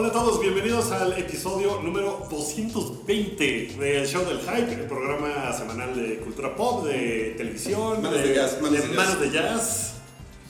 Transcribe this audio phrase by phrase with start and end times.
[0.00, 5.94] Hola a todos, bienvenidos al episodio número 220 del Show del Hype, el programa semanal
[5.94, 8.96] de cultura pop, de televisión, Manos de jazz, manos de jazz.
[8.96, 9.94] manos de jazz,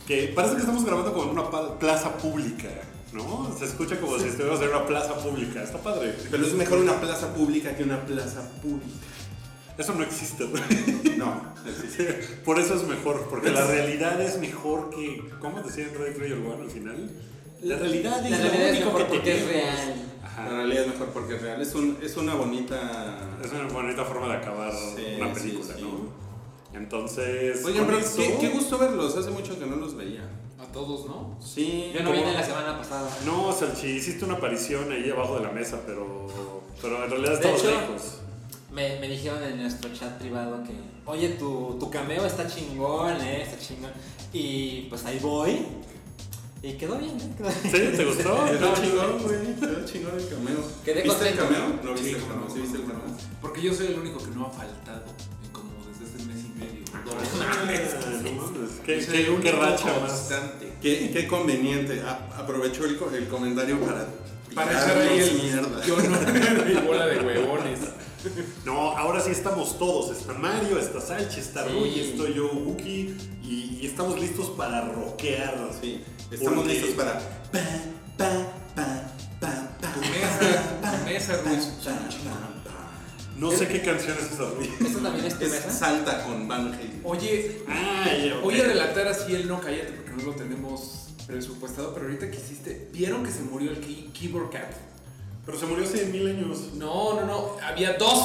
[0.06, 2.68] que parece que estamos grabando como en una plaza pública,
[3.12, 3.52] ¿no?
[3.59, 6.14] Se escucha como si estuviéramos en una plaza pública, está padre.
[6.30, 8.87] Pero es mejor una plaza pública que una plaza pública.
[9.76, 11.24] Eso no existe, ¿no?
[11.26, 11.54] No,
[11.96, 12.06] Sí,
[12.45, 16.38] Por eso es mejor, porque la realidad es mejor que, ¿cómo decía en Ready Player
[16.38, 17.10] One al final?
[17.63, 19.95] La realidad es La lo realidad es único mejor que porque es real.
[20.25, 20.43] Ajá.
[20.45, 21.61] la realidad es mejor porque es real.
[21.63, 23.39] Es, un, es una bonita.
[23.45, 25.83] Es una bonita forma de acabar Sí, una sí, película, sí.
[25.83, 26.79] ¿no?
[26.79, 27.61] Entonces.
[27.61, 29.16] Con pero qué, qué gusto verlos.
[29.16, 30.23] Hace mucho que no los veía.
[30.59, 31.37] A todos, ¿no?
[31.41, 31.91] Sí.
[31.95, 32.21] Yo no ¿Cómo?
[32.23, 33.11] vine la semana pasada.
[33.27, 36.29] No, Salchi, hiciste una aparición ahí abajo de la mesa, pero.
[36.81, 38.16] Pero en realidad De estamos hecho- lejos.
[38.73, 40.71] Me, me dijeron en nuestro chat privado que,
[41.05, 43.91] oye, tu, tu cameo está chingón, eh, está chingón.
[44.33, 45.66] Y pues ahí voy.
[46.63, 47.33] Y quedó bien, ¿eh?
[47.39, 47.63] Quedó bien.
[47.93, 47.97] ¿Sí?
[47.97, 48.45] ¿Te gustó?
[48.45, 49.55] Quedó chingón, güey.
[49.59, 50.59] Quedó chingón el cameo.
[50.85, 51.80] Quedé ¿Viste el cameo?
[51.83, 52.51] No Sí, viste el cameo.
[52.53, 53.16] ¿Sí viste el cameo?
[53.41, 55.05] Porque yo soy el único que no ha faltado
[55.53, 56.85] como desde este mes y medio.
[56.95, 57.03] Ah,
[58.85, 60.29] ¿Qué, racha más?
[60.83, 62.01] Qué, qué conveniente.
[62.03, 64.06] A- aprovechó el, co- el comentario para.
[64.55, 65.87] Para echar ahí el mierda.
[65.87, 67.78] Yo no, mi bola de huevones.
[68.66, 70.15] No, ahora sí estamos todos.
[70.16, 71.71] Está Mario, está Salchi, está Sí.
[71.72, 75.71] Rui, estoy yo, Wookie, y, y estamos listos para rockear.
[75.81, 76.03] Sí.
[76.31, 77.19] Estamos Porque- listos para.
[77.19, 77.58] Pa,
[78.16, 78.30] pa,
[78.74, 80.92] pa, pa, pa, Tu mesa, pa,
[81.42, 81.98] tu mesa.
[83.36, 84.44] No sé qué canción es esa.
[84.86, 85.70] ¿Esto también es tu Es mesa?
[85.70, 87.00] Salta con Van Halen.
[87.04, 88.42] Oye, Ay, ok.
[88.42, 92.36] voy a relatar así el no cállate porque no lo tenemos presupuestado, pero ahorita que
[92.36, 94.72] hiciste, ¿vieron que se murió el key- Keyboard Cat?
[95.46, 96.74] Pero se murió hace mil años.
[96.74, 98.19] No, no, no, había dos.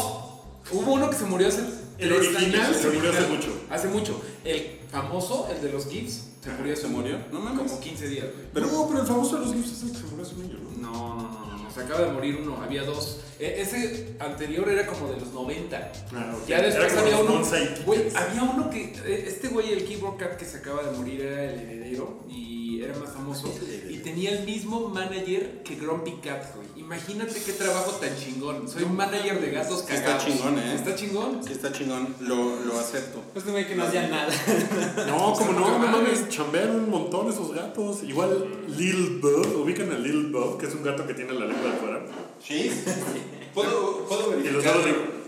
[0.71, 1.61] Hubo uno que se murió hace
[1.97, 3.29] El original años, se murió hace original.
[3.37, 3.53] mucho.
[3.69, 4.21] Hace mucho.
[4.43, 7.17] El famoso, el de los GIFs, se murió ¿Se murió?
[7.31, 7.71] No mames.
[7.71, 8.47] como 15 días, güey.
[8.53, 10.41] Pero no, pero el famoso de los Gifs es el que se murió hace un
[10.43, 10.89] año, ¿no?
[10.91, 13.19] No, no, no, no, se acaba de morir uno, había dos.
[13.39, 15.91] E- ese anterior era como de los 90.
[16.13, 16.47] Ah, ok.
[16.47, 17.39] Ya después Era como había los uno.
[17.39, 17.85] Bonsai Kids.
[17.85, 18.83] Güey, había uno que.
[19.05, 22.81] eh, Este güey, el Keyboard Cat que se acaba de morir, era el heredero y
[22.81, 23.51] era más famoso.
[24.05, 26.67] Tenía el mismo manager que Grumpy Cat, güey.
[26.75, 28.69] Imagínate qué trabajo tan chingón.
[28.69, 30.25] Soy manager de gatos Sí está cagados.
[30.25, 30.75] chingón, ¿eh?
[30.75, 31.43] Está chingón.
[31.43, 33.23] Sí, está chingón, lo, lo acepto.
[33.33, 34.31] Pues güey que no hacía nada.
[35.07, 38.03] No, como no, no mames, chambean un montón esos gatos.
[38.03, 41.71] Igual Lil Bub, ubican a Lil Bub, que es un gato que tiene la lengua
[41.71, 42.05] de fuera.
[42.39, 42.71] ¿Sí?
[43.55, 45.24] ¿Puedo, puedo Y los verificar?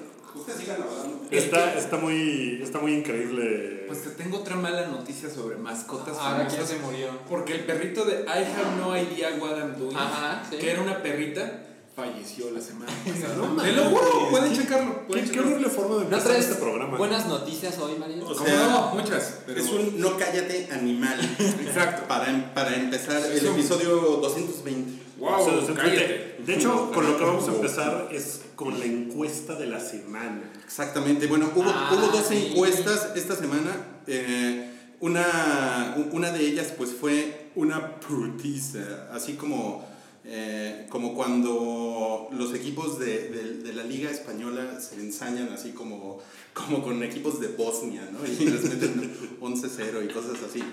[0.48, 1.28] Dados Ustedes sigan hablando.
[1.32, 3.84] Está, está muy, está muy increíble.
[3.88, 7.10] Pues te tengo otra mala noticia sobre mascotas Ahora quién se murió.
[7.30, 10.58] Porque el perrito de I have no idea what I'm doing, Ajá, sí.
[10.58, 11.64] que era una perrita,
[11.96, 13.36] falleció la semana pasada.
[13.36, 15.08] No Te lo juro, pueden checarlo.
[15.12, 16.98] ¿Qué, qué horrible forma de ¿No empezar este programa.
[16.98, 18.24] buenas noticias hoy, Mario?
[18.26, 19.40] O Como sea, no, muchas.
[19.46, 19.60] Pero...
[19.62, 21.20] Es un no cállate animal.
[21.40, 22.08] Exacto.
[22.08, 23.90] Para, em- para empezar el episodio
[24.22, 25.08] 220.
[25.18, 26.37] Wow, Se- se- cállate.
[26.48, 30.50] De hecho, con lo que vamos a empezar es con la encuesta de la semana.
[30.66, 31.28] Exactamente.
[31.28, 32.48] Bueno, hubo, Ah, hubo dos sí.
[32.52, 33.76] encuestas esta semana.
[34.08, 34.72] Eh,
[35.02, 39.86] una, una de ellas pues fue una putiza, así como,
[40.26, 46.20] eh, como cuando los equipos de, de- de la Liga Española se ensañan así como,
[46.54, 48.20] como con equipos de Bosnia, ¿no?
[48.26, 50.64] Y les meten 11-0 y cosas así.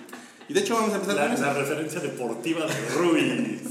[0.48, 1.42] Y de hecho vamos a empezar La, con eso.
[1.42, 3.60] la referencia deportiva de Rui.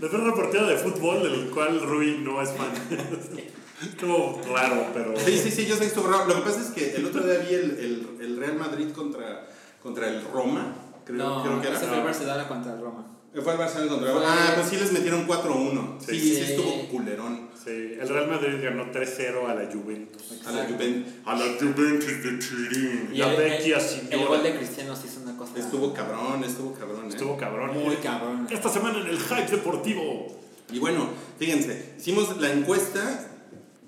[0.00, 2.68] La referencia deportiva de fútbol, del cual Rui no es fan.
[3.82, 5.14] Estuvo raro, pero.
[5.18, 6.26] Sí, sí, sí, yo sé que estuvo raro.
[6.26, 9.46] Lo que pasa es que el otro día vi el, el, el Real Madrid contra,
[9.82, 10.74] contra el Roma,
[11.04, 11.76] creo, no, creo que era.
[11.76, 13.06] ese fue el Barcelona contra el Roma.
[13.42, 15.98] Fue el Barcelona contra el Fue- Ah, pues sí les metieron 4-1.
[16.00, 16.20] Sí, Sí.
[16.20, 16.40] sí, Sí.
[16.52, 17.48] estuvo culerón.
[17.64, 20.22] Sí, el Real Madrid ganó 3-0 a la Juventus.
[20.46, 21.12] A la Juventus.
[21.24, 23.10] A la Juventus de Turín.
[23.12, 24.56] Y La el, vecchia el, el gol de.
[24.56, 25.58] Cristiano sí es una cosa.
[25.58, 27.06] Estuvo cabrón, estuvo cabrón.
[27.06, 27.08] ¿eh?
[27.08, 27.82] Estuvo cabrón.
[27.82, 28.46] Muy cabrón.
[28.50, 30.26] Esta semana en el hype deportivo.
[30.70, 31.08] Y bueno,
[31.38, 33.30] fíjense, hicimos la encuesta,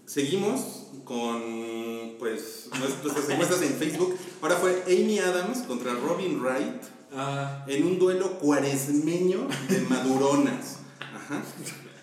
[0.07, 4.17] seguimos con pues nuestras encuestas en Facebook.
[4.41, 6.83] Ahora fue Amy Adams contra Robin Wright
[7.15, 10.79] Ah, en un duelo cuaresmeño de maduronas.
[11.01, 11.43] Ajá.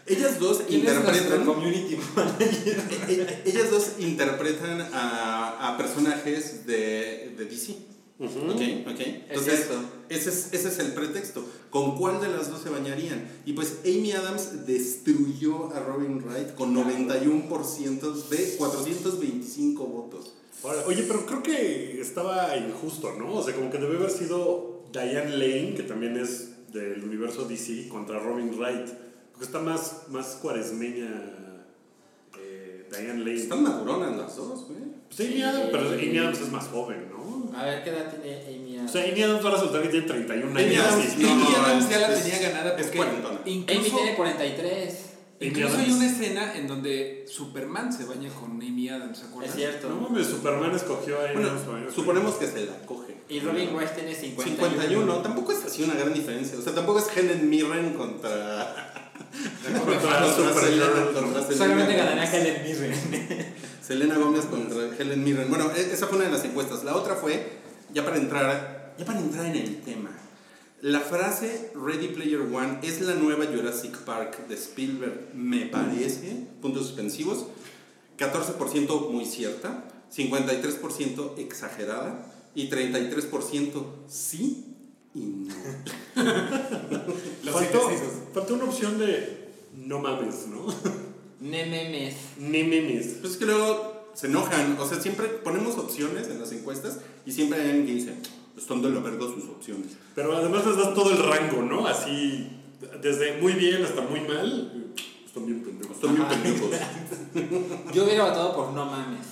[0.05, 1.45] Ellas dos ¿Quién es nuestro interpretan.
[1.45, 2.81] community manager?
[3.07, 3.13] e-
[3.45, 7.75] e- ellas dos interpretan a, a personajes de, de DC.
[8.19, 8.29] Ok,
[8.87, 8.99] ok.
[9.29, 9.75] Entonces, cierto.
[10.09, 11.45] ese es, ese es el pretexto.
[11.69, 13.27] ¿Con cuál de las dos se bañarían?
[13.45, 20.33] Y pues Amy Adams destruyó a Robin Wright con 91% de 425 votos.
[20.85, 23.33] Oye, pero creo que estaba injusto, ¿no?
[23.35, 27.89] O sea, como que debe haber sido Diane Lane, que también es del universo DC,
[27.89, 28.87] contra Robin Wright.
[29.33, 31.09] Porque está más, más cuaresmeña
[32.39, 33.33] eh, Diane Lane.
[33.35, 34.93] Están maduronas las dos, güey.
[35.15, 37.23] Pues Amy Adams, pero Amy Adams es más joven, ¿no?
[37.57, 38.91] A ver, ¿qué edad tiene Amy O Adams?
[38.91, 40.85] sea, Amy Adams va a resultar que tiene 31 Amy años.
[40.85, 43.39] Adams, y- no, Amy no, Adams ya la es- tenía ganada es porque cuarentona.
[43.43, 45.05] Amy incluso, tiene 43.
[45.39, 49.49] incluso hay una escena en donde Superman se baña con Amy Adams, ¿se acuerdan?
[49.51, 49.89] Es cierto.
[49.89, 51.93] No mames, Superman escogió a Amy Bueno, Adams.
[51.93, 53.13] suponemos que se la coge.
[53.29, 54.67] Y Robin Wright tiene 51.
[54.73, 56.57] 51, tampoco es así una gran diferencia.
[56.57, 58.92] O sea, tampoco es Helen Mirren contra.
[61.57, 63.53] Solamente ganará Helen Mirren.
[63.81, 65.49] Selena Gómez contra Helen Mirren.
[65.49, 66.83] Bueno, e- esa fue una de las encuestas.
[66.83, 67.59] La otra fue,
[67.93, 70.09] ya para entrar, ya para entrar en el tema.
[70.81, 76.87] La frase Ready Player One es la nueva Jurassic Park de Spielberg, me parece, puntos
[76.87, 77.45] suspensivos,
[78.17, 84.72] 14% muy cierta, 53% exagerada y 33% sí
[85.15, 85.53] y no.
[87.51, 87.91] Faltó,
[88.33, 90.65] faltó una opción de no mames, ¿no?
[91.39, 92.15] Nememes.
[92.37, 93.17] Ni memes.
[93.21, 97.31] Pues es que luego se enojan, o sea, siempre ponemos opciones en las encuestas y
[97.31, 98.15] siempre hay alguien que dice,
[98.57, 99.97] están de la verga sus opciones.
[100.15, 101.87] Pero además les das todo el rango, ¿no?
[101.87, 102.47] Así,
[103.01, 104.93] desde muy bien hasta muy mal.
[105.25, 105.95] Están bien pendejos.
[105.95, 106.69] Están bien pendejos.
[107.93, 109.27] Yo hubiera votado por No Mames.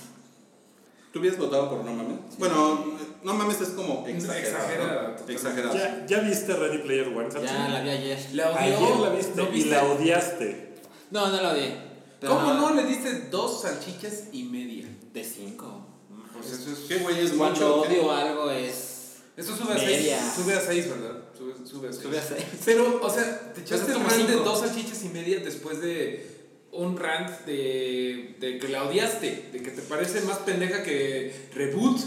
[1.12, 2.18] ¿Tú hubieras votado por No Mames?
[2.38, 2.84] Bueno,
[3.24, 5.16] No Mames es como exagerado.
[5.28, 5.74] Exagerado.
[5.74, 7.46] ¿Ya, ¿Ya viste Ready Player One, Sachi?
[7.46, 8.18] Ya la vi ayer.
[8.32, 8.58] La odió.
[8.58, 10.74] Ayer la viste ¿No y la odiaste.
[11.10, 11.76] No, no la odié.
[12.20, 12.74] Pero ¿Cómo no?
[12.74, 14.86] Le diste dos salchichas y media.
[15.12, 15.86] De 5.
[16.32, 16.78] Pues eso es.
[16.88, 19.16] ¿Qué güey es Cuando odio algo es.
[19.36, 20.18] Eso sube a Media.
[20.20, 20.32] 6.
[20.36, 21.22] Sube a 6, ¿verdad?
[21.36, 22.02] Sube, sube a 6.
[22.02, 22.44] Sube a seis.
[22.64, 24.44] Pero, o sea, te echaste como rant de cinco.
[24.44, 29.70] dos salchichas y media después de un rant de, de que la odiaste, de que
[29.70, 32.00] te parece más pendeja que Reboot.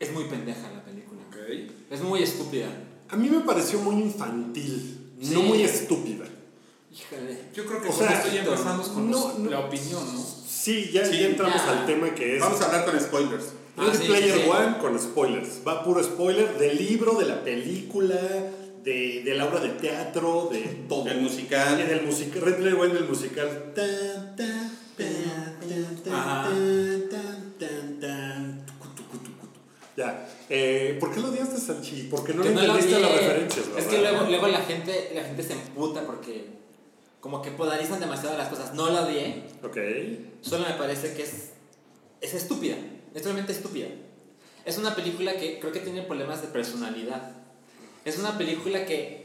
[0.00, 1.20] Es muy pendeja la película.
[1.28, 1.36] Ok.
[1.90, 2.66] Es muy estúpida.
[3.08, 5.34] A mí me pareció muy infantil, Sí.
[5.34, 6.24] no muy estúpida.
[6.92, 7.38] Híjole.
[7.54, 9.50] Yo creo que O sea, esto ya empezamos con no, los- no.
[9.50, 10.24] la opinión, ¿no?
[10.48, 11.70] Sí, ya, Sí, ya entramos ya.
[11.80, 13.44] al tema que es Vamos a hablar con spoilers.
[13.76, 14.50] Ready Ah, sí, Player sí, sí.
[14.50, 15.48] One con spoilers.
[15.66, 18.16] Va puro spoiler del libro, de la película,
[18.84, 21.06] de, de la obra de teatro, de todo.
[21.08, 21.76] El Y musical.
[21.78, 23.72] del musical, Ready Player One del musical.
[23.74, 24.36] Tan,
[30.00, 30.26] Ya.
[30.48, 32.08] Eh, ¿Por qué lo odiaste, Sanchi?
[32.10, 35.24] Porque no Que le no entendiste las referencias, Es que luego, luego la, gente, la
[35.24, 36.58] gente se emputa porque.
[37.20, 38.72] Como que polarizan demasiado las cosas.
[38.72, 39.44] No la odié.
[39.62, 39.76] Ok.
[40.40, 41.50] Solo me parece que es,
[42.22, 42.76] es estúpida,
[43.14, 43.88] es realmente estúpida.
[44.64, 47.32] Es una película que creo que tiene problemas de personalidad.
[48.06, 49.19] Es una película que,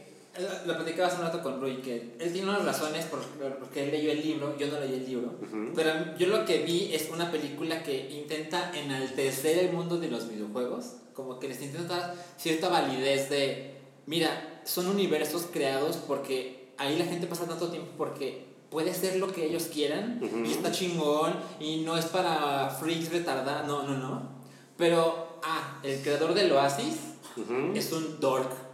[0.65, 3.19] lo platicaba hace un rato con Rui, que él tiene unas razones por,
[3.59, 5.71] porque él leyó el libro, yo no leí el libro, Ujú.
[5.75, 10.27] pero yo lo que vi es una película que intenta enaltecer el mundo de los
[10.29, 16.97] videojuegos, como que les intenta dar cierta validez de, mira, son universos creados porque ahí
[16.97, 21.33] la gente pasa tanto tiempo porque puede ser lo que ellos quieran y está chingón
[21.59, 24.35] y no es para freaks retardados, no, no, no.
[24.75, 26.97] Pero, ah, el creador del Oasis
[27.37, 27.71] Ujú.
[27.73, 28.64] es un dork.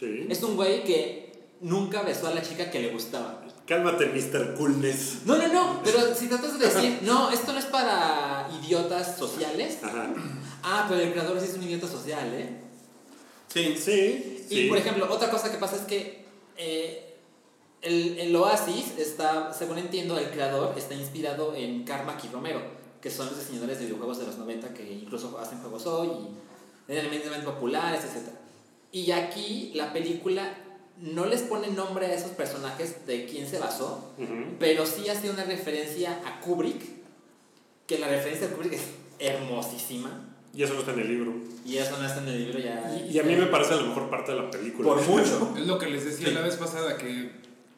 [0.00, 0.26] Sí.
[0.30, 1.30] Es un güey que
[1.60, 3.44] nunca besó a la chica que le gustaba.
[3.66, 4.54] Cálmate, Mr.
[4.56, 5.26] Coolness.
[5.26, 9.78] No, no, no, pero si tratas de decir, no, esto no es para idiotas sociales.
[9.82, 10.12] Ajá.
[10.62, 12.48] Ah, pero el creador sí es un idiota social, ¿eh?
[13.46, 13.76] Sí.
[13.78, 14.46] Sí.
[14.50, 14.68] Y sí.
[14.68, 16.24] por ejemplo, otra cosa que pasa es que
[16.56, 17.14] eh,
[17.82, 22.60] el, el Oasis está, según entiendo, el creador está inspirado en Carmack y Romero,
[23.00, 26.92] que son los diseñadores de videojuegos de los 90 que incluso hacen juegos hoy y
[26.92, 28.34] eran eminentemente populares, etc.
[28.92, 30.54] Y aquí la película
[31.00, 34.12] no les pone nombre a esos personajes de quién se basó,
[34.58, 36.82] pero sí hace una referencia a Kubrick,
[37.86, 38.82] que la referencia a Kubrick es
[39.18, 40.26] hermosísima.
[40.52, 41.32] Y eso no está en el libro.
[41.64, 43.00] Y eso no está en el libro ya.
[43.08, 44.88] Y, y a mí me parece la mejor parte de la película.
[44.88, 45.54] Por mucho.
[45.58, 46.34] Es lo que les decía Sí.
[46.34, 47.30] la vez pasada, que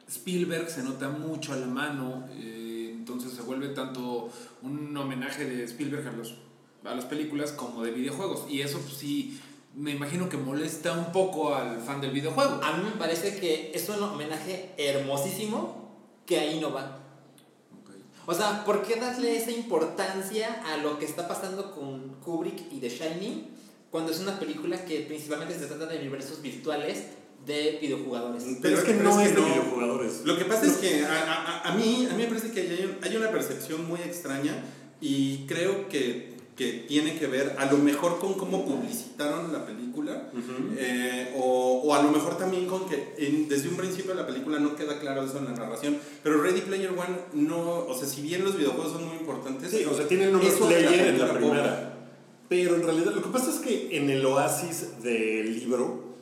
[0.09, 4.31] Spielberg se nota mucho a la mano, eh, entonces se vuelve tanto
[4.63, 6.35] un homenaje de Spielberg a, los,
[6.85, 8.47] a las películas como de videojuegos.
[8.51, 9.39] Y eso pues, sí,
[9.75, 12.61] me imagino que molesta un poco al fan del videojuego.
[12.63, 15.91] A mí me parece que es un homenaje hermosísimo
[16.27, 16.99] que ahí no va.
[18.27, 22.79] O sea, ¿por qué darle esa importancia a lo que está pasando con Kubrick y
[22.79, 23.49] The Shining
[23.91, 27.03] cuando es una película que principalmente se trata de universos virtuales
[27.45, 28.45] de videojugadores?
[28.63, 30.21] Pero es que no es de videojugadores.
[30.25, 32.99] Lo que pasa es que a, a- a mí, a mí me parece que hay,
[33.03, 34.55] hay una percepción muy extraña
[35.01, 40.29] y creo que, que tiene que ver a lo mejor con cómo publicitaron la película
[40.77, 44.27] eh, o, o, a lo mejor también con que en, desde un principio de la
[44.27, 45.99] película no queda claro eso en la narración.
[46.23, 49.85] Pero Ready Player One no, o sea, si bien los videojuegos son muy importantes, sí,
[49.85, 51.89] o sea, tiene el nombre Player en la primera.
[52.49, 56.13] Pero en realidad lo que pasa es que en el oasis del libro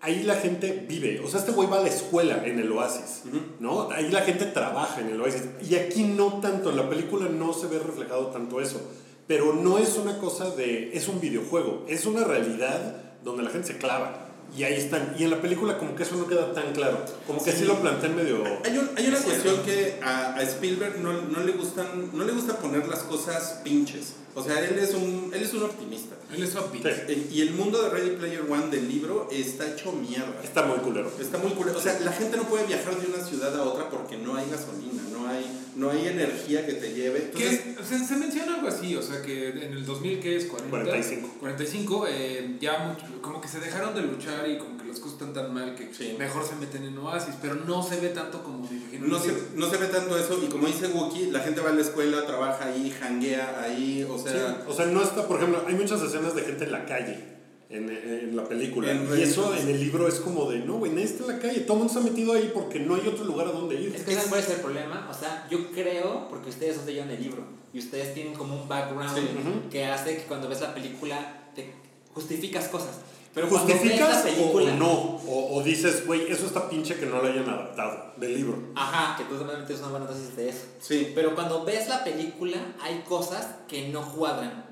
[0.00, 1.20] ahí la gente vive.
[1.20, 3.22] O sea, este güey va a la escuela en el oasis,
[3.60, 3.90] ¿no?
[3.90, 5.44] Ahí la gente trabaja en el oasis.
[5.68, 8.80] Y aquí no tanto, en la película no se ve reflejado tanto eso.
[9.28, 13.68] Pero no es una cosa de, es un videojuego, es una realidad donde la gente
[13.68, 14.24] se clava.
[14.56, 15.14] Y ahí están.
[15.18, 17.04] Y en la película como que eso no queda tan claro.
[17.26, 18.42] Como que sí, lo plantean medio...
[18.64, 22.56] Hay, hay una cuestión que a, a Spielberg no, no, le gustan, no le gusta
[22.58, 24.14] poner las cosas pinches.
[24.34, 26.14] O sea, él es un, él es un optimista.
[26.32, 26.90] Él es optimista.
[27.32, 30.40] Y el mundo de Ready Player One del libro está hecho mierda.
[30.42, 31.10] Está muy culero.
[31.20, 31.78] Está muy culero.
[31.78, 34.48] O sea, la gente no puede viajar de una ciudad a otra porque no hay
[34.50, 37.30] gasolina, no hay, no hay energía que te lleve.
[37.32, 40.46] Entonces, se, se, menciona algo así, o sea, que en el 2000, ¿qué es?
[40.46, 41.34] 40, 45.
[41.40, 45.32] 45, eh, ya mucho, como que se dejaron de luchar y como las cosas están
[45.32, 46.16] tan mal que sí.
[46.18, 49.06] mejor se meten en oasis, pero no se ve tanto como me imagino.
[49.06, 51.74] No se, no se ve tanto eso, y como dice Wookie, la gente va a
[51.74, 54.32] la escuela, trabaja ahí, janguea ahí, o sea...
[54.32, 57.38] Sí, o sea, no está, por ejemplo, hay muchas escenas de gente en la calle.
[57.70, 58.90] En, en, la película.
[58.90, 61.38] En y eso en el libro es como de, no, güey, nadie está en la
[61.38, 61.60] calle.
[61.60, 63.94] Todo el mundo está metido ahí porque no hay otro lugar a donde ir.
[63.94, 65.06] Es que ese puede ser el problema.
[65.10, 68.68] O sea, yo creo, porque ustedes son leyeron el libro y ustedes tienen como un
[68.68, 69.28] background Sí,
[69.70, 71.74] que hace que cuando ves la película te
[72.14, 73.00] justificas cosas.
[73.38, 74.92] Pero ¿Justificas o, o no?
[75.28, 78.58] O, o dices, güey, eso está pinche que no lo hayan adaptado del libro.
[78.74, 80.64] Ajá, que tú también tienes una buena dosis de eso.
[80.80, 81.12] Sí.
[81.14, 84.66] Pero cuando ves la película, hay cosas que no cuadran.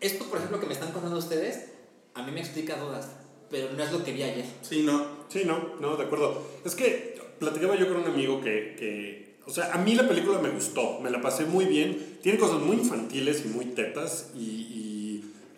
[0.00, 1.68] Esto, por ejemplo, que me están contando ustedes,
[2.14, 3.10] a mí me explica dudas,
[3.48, 4.46] pero no es lo que vi ayer.
[4.62, 5.06] Sí, no.
[5.28, 6.42] Sí, no, no, de acuerdo.
[6.64, 10.40] Es que platicaba yo con un amigo que, que, o sea, a mí la película
[10.40, 12.18] me gustó, me la pasé muy bien.
[12.24, 14.87] Tiene cosas muy infantiles y muy tetas y, y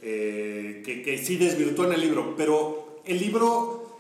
[0.03, 3.99] eh, que, que sí desvirtúan el libro, pero el libro,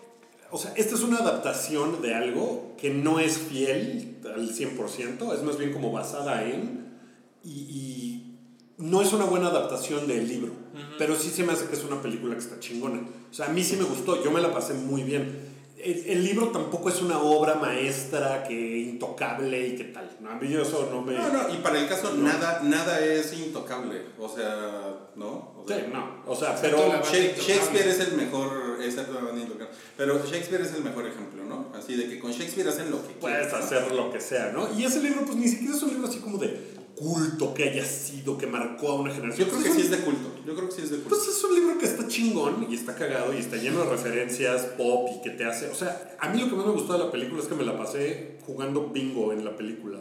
[0.50, 5.42] o sea, esta es una adaptación de algo que no es fiel al 100%, es
[5.42, 6.88] más bien como basada en,
[7.45, 8.37] y, y
[8.78, 10.52] no es una buena adaptación del libro,
[10.99, 13.00] pero sí se me hace que es una película que está chingona.
[13.30, 15.50] O sea, a mí sí me gustó, yo me la pasé muy bien.
[15.85, 20.11] El, el libro tampoco es una obra maestra que intocable y qué tal.
[20.21, 21.15] No, a mí eso no me...
[21.15, 22.25] No, no, y para el caso No.
[22.25, 24.03] nada, nada es intocable.
[24.19, 25.27] O sea, ¿no?
[25.57, 26.79] O Sí, no, o sea, pero...
[27.03, 29.69] Shakespeare es el mejor, banda intocable.
[29.97, 31.73] Pero Shakespeare es el mejor ejemplo, ¿no?
[31.77, 33.65] Así de que con Shakespeare hacen lo que Puedes quieren, ¿no?
[33.67, 34.69] hacer lo que sea, ¿no?
[34.77, 37.85] Y ese libro, pues ni siquiera es un libro así como de culto que haya
[37.85, 39.49] sido, que marcó a una generación.
[39.49, 40.35] Yo creo que sí es de culto.
[40.47, 41.16] Yo creo que sí es de culto.
[41.16, 44.62] Pues es un libro que está chingón y está cagado y está lleno de referencias
[44.76, 45.69] pop y que te hace.
[45.71, 47.64] O sea, a mí lo que más me gustó de la película es que me
[47.64, 49.99] la pasé jugando bingo en la película.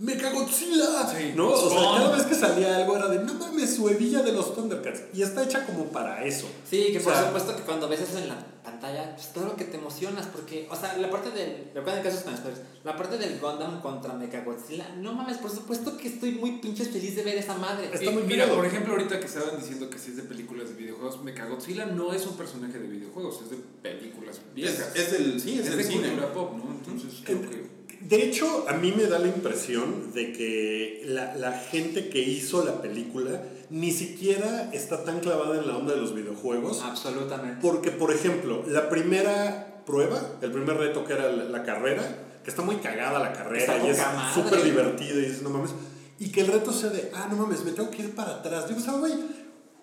[0.00, 1.06] ¡Mega Godzilla!
[1.14, 1.32] Sí.
[1.36, 1.50] ¿No?
[1.50, 4.54] O sea, cada vez que salía algo era de, no mames, su hebilla de los
[4.54, 5.02] Thundercats.
[5.12, 6.48] Y está hecha como para eso.
[6.68, 9.54] Sí, que O por sea, supuesto que cuando ves eso en la pantalla, pues claro
[9.56, 11.70] que te emocionas, porque, o sea, la parte del.
[11.74, 15.50] Recuerden que eso es con spoilers, La parte del Gundam contra Mechagodzilla, no mames, por
[15.50, 17.90] supuesto que estoy muy pinches feliz de ver esa madre.
[17.92, 20.74] Está muy mira, por ejemplo, ahorita que estaban diciendo que si es de películas de
[20.76, 24.96] videojuegos, Mechagodzilla no es un personaje de videojuegos, es de películas Es, viejas.
[24.96, 26.08] es del, sí, es, Es del de cine.
[26.08, 26.70] cultura pop, ¿no?
[26.72, 27.79] Entonces creo que...
[28.10, 32.64] De hecho, a mí me da la impresión de que la, la gente que hizo
[32.64, 33.40] la película
[33.70, 36.82] ni siquiera está tan clavada en la onda de los videojuegos.
[36.82, 37.58] Absolutamente.
[37.62, 42.02] Porque, por ejemplo, la primera prueba, el primer reto que era la, la carrera,
[42.42, 43.98] que está muy cagada la carrera Está y es
[44.34, 45.70] súper divertida y dices, no mames,
[46.18, 48.66] y que el reto sea de, ah, no mames, me tengo que ir para atrás.
[48.68, 49.12] Digo, ¿sabes, güey?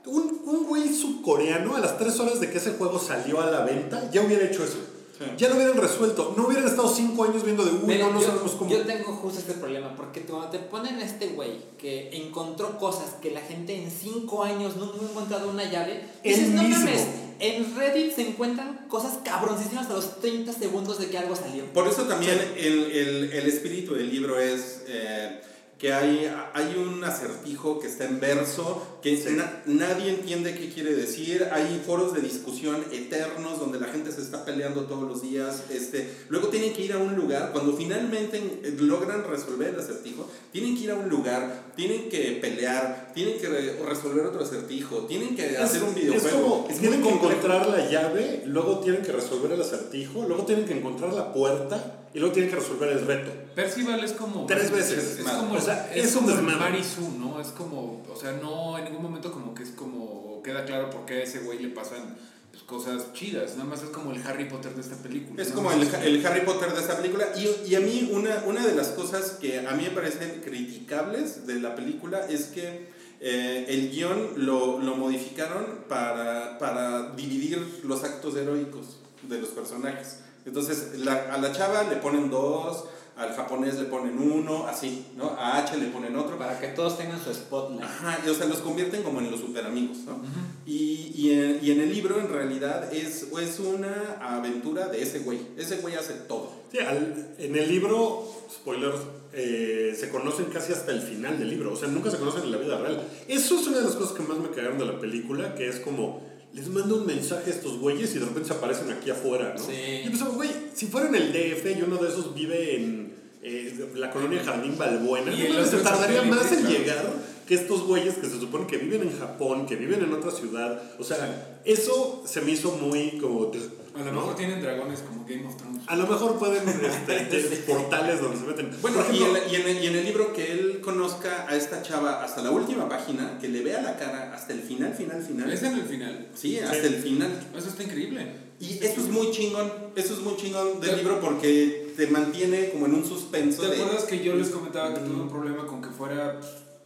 [0.05, 3.65] Un, un güey subcoreano a las tres horas de que ese juego salió a la
[3.65, 4.79] venta ya hubiera hecho eso.
[5.17, 5.25] Sí.
[5.37, 6.33] Ya lo hubieran resuelto.
[6.37, 8.69] No hubieran estado cinco años viendo de, Pero no, no yo, sabemos cómo.
[8.69, 13.15] yo tengo justo este problema, porque cuando te ponen a este güey que encontró cosas
[13.21, 16.61] que la gente en 5 años no, no ha encontrado una llave, Él dices, no
[16.63, 16.77] mismo.
[16.85, 17.07] mames,
[17.39, 21.65] en Reddit se encuentran cosas cabroncísimas a los 30 segundos de que algo salió.
[21.73, 25.39] Por eso también el, el, el espíritu del libro es eh,
[25.77, 30.93] que hay, hay un acertijo que está en verso, que na- nadie entiende qué quiere
[30.95, 35.63] decir, hay foros de discusión eternos donde la gente se está peleando todos los días,
[35.69, 40.27] este, luego tienen que ir a un lugar, cuando finalmente eh, logran resolver el acertijo,
[40.51, 45.05] tienen que ir a un lugar, tienen que pelear, tienen que re- resolver otro acertijo,
[45.07, 46.27] tienen que hacer un videojuego.
[46.27, 50.25] Es como, Es tienen muy que encontrar la llave, luego tienen que resolver el acertijo,
[50.27, 53.31] luego tienen que encontrar la puerta y luego tienen que resolver el reto.
[53.53, 54.45] Percival es como...
[54.47, 55.19] Tres veces.
[55.19, 56.41] Es como, O sea, es es un como.
[56.57, 57.39] Marisu, ¿no?
[57.39, 58.03] Es como...
[58.11, 60.41] O sea, no en ningún momento como que es como...
[60.43, 62.15] Queda claro por qué a ese güey le pasan
[62.51, 63.51] pues, cosas chidas.
[63.57, 65.41] Nada más es como el Harry Potter de esta película.
[65.41, 67.25] Es como el, el Harry Potter de esta película.
[67.35, 71.45] Y, y a mí una, una de las cosas que a mí me parecen criticables
[71.47, 72.89] de la película es que
[73.19, 80.19] eh, el guion lo, lo modificaron para, para dividir los actos heroicos de los personajes.
[80.45, 82.85] Entonces, la- a la chava le ponen dos,
[83.17, 85.31] al japonés le ponen uno, así, ¿no?
[85.31, 86.37] A H le ponen otro.
[86.37, 87.83] Para que todos tengan su spotlight.
[87.83, 90.21] Ajá, y, o sea, los convierten como en los super amigos, ¿no?
[90.65, 95.19] y, y, en, y en el libro, en realidad, es, es una aventura de ese
[95.19, 95.39] güey.
[95.57, 96.51] Ese güey hace todo.
[96.71, 98.99] Sí, al- en el libro, spoilers,
[99.33, 101.73] eh, se conocen casi hasta el final del libro.
[101.73, 103.01] O sea, nunca se conocen en la vida real.
[103.27, 105.77] Eso es una de las cosas que más me cagaron de la película, que es
[105.79, 106.26] como,
[106.57, 109.63] les mando un mensaje a estos güeyes y de repente se aparecen aquí afuera, ¿no?
[109.63, 110.01] Sí.
[110.05, 113.91] Y pensaba, güey, si fuera en el DF y uno de esos vive en eh,
[113.93, 117.13] la colonia Jardín Balbuena, Y no se tardaría más en llegar
[117.47, 120.81] que estos güeyes que se supone que viven en Japón, que viven en otra ciudad.
[120.97, 123.51] O sea, eso se me hizo muy como...
[123.97, 124.21] A lo ¿no?
[124.21, 125.83] mejor tienen dragones como Game of Thrones.
[125.87, 128.71] A lo mejor pueden este, portales donde se meten.
[128.81, 131.55] Bueno, y, ejemplo, en, y en el, y en el libro que él conozca a
[131.55, 135.21] esta chava hasta la última página, que le vea la cara hasta el final, final,
[135.23, 135.51] final.
[135.51, 136.27] ¿Es en el final?
[136.35, 137.47] Sí, hasta el final.
[137.57, 138.47] Eso está increíble.
[138.59, 142.87] Y eso es muy chingón, eso es muy chingón del libro porque te mantiene como
[142.87, 143.81] en un suspenso ¿Te de...
[143.81, 146.39] acuerdas que yo les comentaba que tuve un problema con que fuera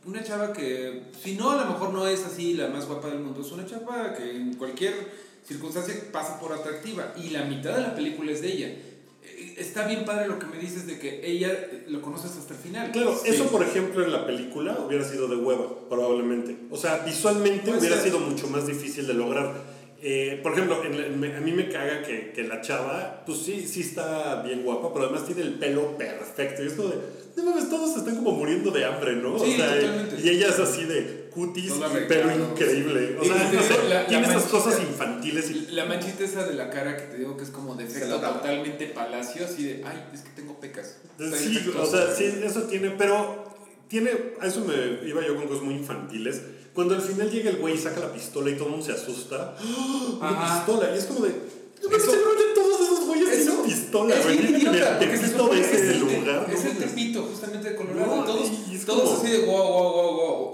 [0.06, 3.20] una chava que, si no, a lo mejor no es así la más guapa del
[3.20, 7.81] mundo, es una chava que en cualquier circunstancia pasa por atractiva y la mitad de
[7.81, 8.67] la película es de ella.
[8.67, 12.53] Eh, Está bien padre lo que me dices de que ella eh, lo conoces hasta
[12.53, 12.91] el final.
[12.91, 13.29] claro, Sí.
[13.31, 16.55] eso por ejemplo en la película hubiera sido de hueva, probablemente.
[16.69, 19.53] O sea, visualmente hubiera sido mucho más difícil de lograr.
[20.03, 23.38] Eh, por ejemplo, en la- me- a mí me caga que, que la chava, pues
[23.39, 26.63] sí, sí está bien guapa, pero además tiene el pelo perfecto.
[26.63, 26.95] Y es como de,
[27.38, 29.38] no mames, todos están como muriendo de hambre, ¿no?
[29.38, 30.21] Sí, o sea, totalmente.
[30.24, 32.51] y ella es así de cutis Todo y pelo arreglado.
[32.51, 33.17] increíble.
[33.19, 36.43] O sea, no sé, la- tiene la esas manchita- cosas infantiles y La manchita esa
[36.45, 39.83] de la cara que te digo que es como de efecto totalmente palacio, así de,
[39.85, 40.97] ay, es que tengo pecas.
[41.19, 41.81] Está Sí, defectuoso.
[41.81, 43.45] o sea, sí, eso tiene, pero
[43.88, 46.41] tiene, a eso me iba yo con cosas muy infantiles.
[46.73, 48.93] Cuando al final llega el güey y saca la pistola y todo el mundo se
[48.93, 50.17] asusta, ¡Ah!
[50.21, 52.11] una pistola, y es como de, Eso-
[52.55, 54.46] todos esos güeyes Eso- tienen pistola, Es güey, el
[55.00, 56.48] tepito de ese lugar.
[56.53, 58.15] Es el tepito, justamente de Colorado.
[58.17, 58.50] No, todos
[58.85, 60.53] todos así de wow, wow, wow, wow.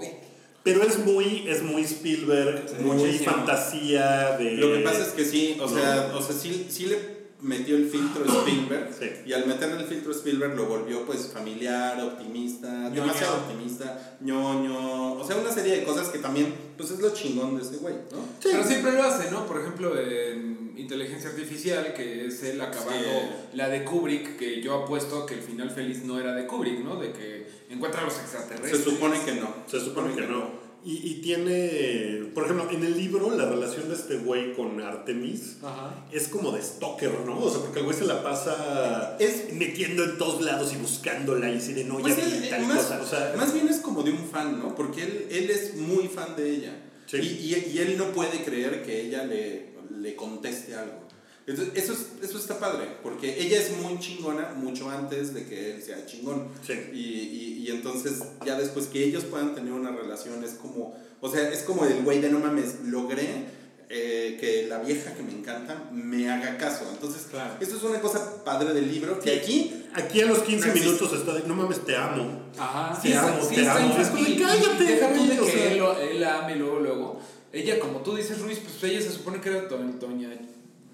[0.72, 3.32] Pero es muy, es muy Spielberg, muy muchísimo.
[3.32, 4.52] fantasía de...
[4.52, 5.68] Lo que pasa es que sí, o No.
[5.68, 9.06] sea, o sea sí, sí le metió el filtro Spielberg Sí.
[9.26, 12.90] y al meterle el filtro Spielberg lo volvió pues familiar, optimista, Ñoño.
[13.02, 17.56] demasiado optimista, ñoño, o sea, una serie de cosas que también pues es lo chingón
[17.56, 18.18] de ese güey, ¿no?
[18.42, 19.46] Pero siempre lo hace, ¿no?
[19.46, 23.56] Por ejemplo, en Inteligencia Artificial, que es él acabando Sí.
[23.56, 26.96] la de Kubrick, que yo apuesto que el final feliz no era de Kubrick, ¿no?
[26.96, 28.78] De que encuentra a los extraterrestres.
[28.78, 29.54] Se supone que no.
[29.66, 30.57] Se supone que no.
[30.84, 35.56] Y, y tiene, por ejemplo, en el libro la relación de este güey con Artemis
[35.62, 36.06] Ajá.
[36.12, 37.38] es como de stalker, ¿no?
[37.40, 41.50] O sea, porque el güey se la pasa Es- metiendo en todos lados y buscándola
[41.50, 43.02] y así de no, ya Pues vi tal más, cosa.
[43.02, 44.74] O sea, más bien es como de un fan, ¿no?
[44.76, 46.82] Porque él, él es muy fan de ella.
[47.06, 47.16] Sí.
[47.18, 51.07] Y, y- y él no puede creer que ella le, le conteste algo.
[51.48, 55.74] Entonces, eso, es- eso está padre, porque ella es muy chingona mucho antes de que
[55.76, 56.48] él sea chingón.
[56.66, 56.74] Sí.
[56.92, 61.30] Y, y, y entonces, ya después que ellos puedan tener una relación, es como, o
[61.30, 63.56] sea, es como el güey de no mames, logré
[63.90, 66.84] eh, que la vieja que me encanta me haga caso.
[66.92, 67.54] Entonces, Claro.
[67.58, 70.90] esto es una cosa padre del libro, que aquí aquí a los 15 No existe.
[70.94, 72.42] minutos está de, no mames, te amo.
[72.58, 73.00] Ajá.
[73.00, 73.96] Te amo, te amo.
[73.98, 75.72] Es como cállate, y deja tú güey, de o que sea.
[75.72, 77.20] él, lo- él la ame luego, luego.
[77.50, 80.28] Ella, como tú dices, Ruiz, pues ella se supone que era do- doña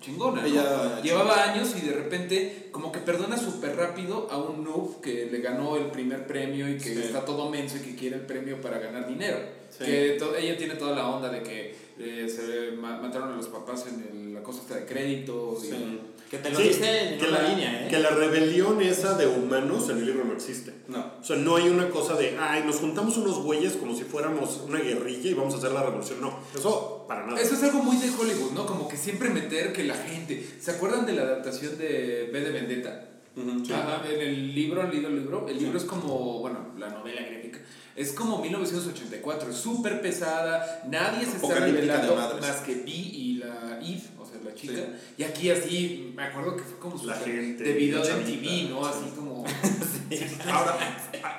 [0.05, 0.47] chingona, ¿no?
[0.47, 5.27] Ella- Llevaba años y de repente como que perdona súper rápido a un noob que
[5.31, 7.01] le ganó el primer premio y que Sí.
[7.03, 9.39] está todo menso y que quiere el premio para ganar dinero.
[9.79, 9.85] Sí.
[9.85, 13.87] Que ella tiene toda la onda de que eh, se ma- mataron a los papás
[13.89, 15.57] en el- la cosa de crédito.
[15.63, 16.01] y- Sí.
[16.31, 17.89] Que te lo Sí, dice en que una la, línea, ¿eh?
[17.89, 20.73] que la rebelión esa de humanos en el libro no existe.
[20.89, 21.13] no.
[21.21, 24.63] O sea, no hay una cosa de, ay, nos juntamos unos güeyes como si fuéramos
[24.67, 26.21] una guerrilla y vamos a hacer la revolución.
[26.21, 27.41] No, eso para nada.
[27.41, 28.67] Eso es algo muy de Hollywood, ¿no?
[28.67, 30.45] Como que siempre meter que la gente...
[30.61, 33.09] ¿Se acuerdan de la adaptación de B de Vendetta?
[33.37, 33.63] Ujú.
[33.73, 35.47] Ah, en el libro, ¿han leído el libro?
[35.49, 37.61] El libro es como, bueno, la novela gráfica.
[37.97, 43.79] Es como 1984, es súper pesada, nadie se está revelando más que Vi y la
[43.81, 44.75] Eve, o sea, la chica.
[44.75, 45.15] Sí.
[45.19, 48.71] Y aquí así, me acuerdo que fue como La gente, de video de la MTV,
[48.71, 48.85] ¿no?
[48.85, 49.01] sí.
[49.01, 49.45] Así como...
[50.53, 50.77] Ahora,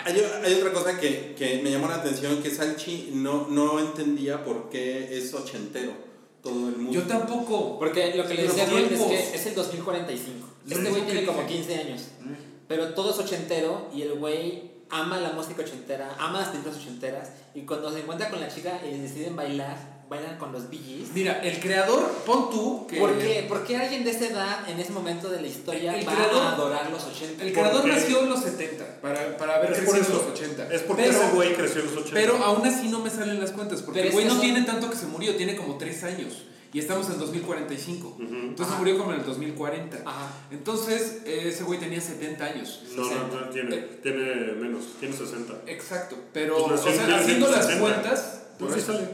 [0.05, 4.43] hay, hay otra cosa que, que me llamó la atención, que Salchi no, no entendía
[4.43, 6.05] por qué es ochentero
[6.45, 6.91] todo el mundo.
[6.91, 7.77] Yo tampoco.
[7.79, 10.47] Porque lo que le decía Rui es que es el 2045.
[10.69, 11.55] Este güey tiene como dije.
[11.55, 12.01] 15 años.
[12.67, 17.29] Pero todo es ochentero y el güey ama la música ochentera, ama las películas ochenteras.
[17.53, 19.77] Y cuando se encuentra con la chica y deciden bailar,
[20.09, 21.09] bailan con los Gees.
[21.13, 22.99] Mira, el creador, pon tú que.
[22.99, 23.45] ¿Por qué?
[23.49, 26.41] ¿Por qué alguien de esa edad, en ese momento de la historia, El va creador-
[26.43, 27.43] a adorar los 80?
[27.43, 30.29] El creador Porque- nació en los 70, para, para haber Es por crecido en eso.
[30.29, 30.73] los 80.
[30.73, 32.13] Es porque pero, ese güey creció en los 80.
[32.13, 34.61] pero aún así no me salen las cuentas, porque Pero el güey no son- tiene
[34.61, 36.43] tanto que se murió, tiene como 3 años.
[36.75, 38.07] Y estamos en 2045.
[38.09, 38.21] Ujú.
[38.21, 38.79] Entonces Ajá.
[38.79, 40.01] murió como en el 2040.
[40.05, 40.27] Ajá.
[40.51, 42.81] Entonces, eh, ese güey tenía 70 años.
[42.97, 43.39] No, no, 60.
[43.39, 45.53] no, tiene, tiene menos, tiene 60.
[45.67, 46.17] Exacto.
[46.33, 47.79] Pero, Pues o sea, haciendo las 1960.
[47.79, 48.41] cuentas.
[48.59, 49.09] Pues por eso- sale.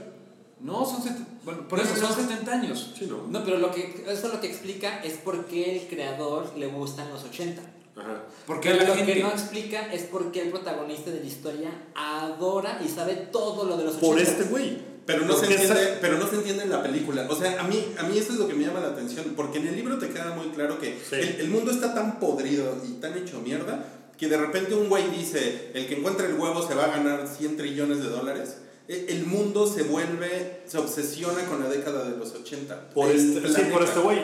[0.60, 1.30] No, son 70.
[1.44, 2.30] Bueno, por No, eso no, son no.
[2.30, 2.94] 70 años.
[2.98, 3.28] Sí, ¿no?
[3.28, 7.10] No, pero lo que, eso lo que explica es por qué el creador le gustan
[7.12, 7.62] los 80.
[7.96, 8.24] Ajá.
[8.48, 9.14] Porque Pero lo gente.
[9.14, 13.66] que no explica es por qué el protagonista de la historia adora y sabe todo
[13.66, 14.08] lo de los 80.
[14.08, 14.91] Por este güey.
[15.06, 17.26] Pero no, se entiende, esa- pero no se entiende en la película.
[17.30, 19.34] O sea, a mí, a mí eso es lo que me llama la atención.
[19.36, 21.16] Porque en el libro te queda muy claro que Sí.
[21.16, 23.84] el, el mundo está tan podrido y tan hecho mierda
[24.18, 27.28] que de repente un güey dice: el que encuentre el huevo se va a ganar
[27.28, 28.58] 100 trillones de dólares.
[28.88, 32.90] E- El mundo se vuelve, se obsesiona con la década de los 80.
[32.90, 34.20] Por este, sí, por este güey.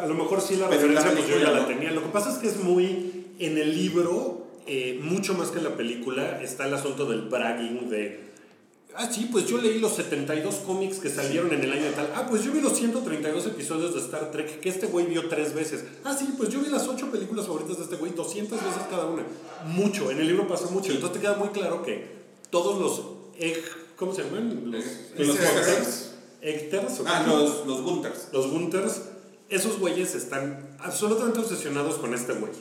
[0.00, 1.66] A lo mejor sí la Pero la referencia pues yo ya película la no.
[1.66, 1.90] tenía.
[1.92, 3.26] Lo que pasa es que es muy.
[3.38, 7.90] En el libro, eh, mucho más que en la película, está el asunto del bragging
[7.90, 8.31] de.
[8.94, 12.12] Ah, sí, pues yo leí los 72 cómics que salieron en el año de tal.
[12.14, 15.54] Ah, pues yo vi los 132 episodios de Star Trek que este güey vio tres
[15.54, 15.84] veces.
[16.04, 19.06] Ah, sí, pues yo vi las 8 películas favoritas de este güey 200 veces cada
[19.06, 19.24] una.
[19.66, 20.92] Mucho, en el libro pasa mucho.
[20.92, 23.00] Entonces te queda muy claro que todos los.
[23.40, 23.62] egg-
[23.96, 24.70] ¿Cómo se llaman?
[24.70, 24.84] Los.
[25.38, 26.14] Gunters.
[27.00, 28.28] ¿o Ah, los, los Gunters.
[28.32, 29.02] Los Gunters,
[29.48, 32.52] esos güeyes están absolutamente obsesionados con este güey.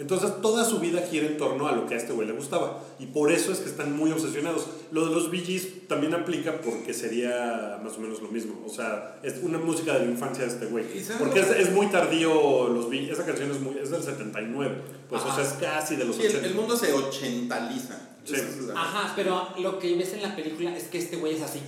[0.00, 2.82] Entonces toda su vida gira en torno a lo que a este güey le gustaba.
[2.98, 4.66] Y por eso es que están muy obsesionados.
[4.92, 8.62] Lo de los Gees también aplica porque sería más o menos lo mismo.
[8.66, 10.86] O sea, es una música de la infancia de este güey.
[10.96, 14.02] ¿Y sabes Porque es, es muy tardío los Bee Esa canción es, muy, es del
[14.02, 14.76] 79.
[15.10, 15.34] Pues o Ajá.
[15.36, 16.46] sea, es casi de los Sí, el, 80.
[16.48, 18.00] el mundo se ochentaliza.
[18.24, 18.36] Sí.
[18.74, 21.60] Ajá, pero lo que ves en la película es que este güey es así.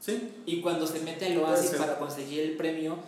[0.00, 0.30] Sí.
[0.46, 2.98] Y cuando se mete al Oasis para conseguir el premio,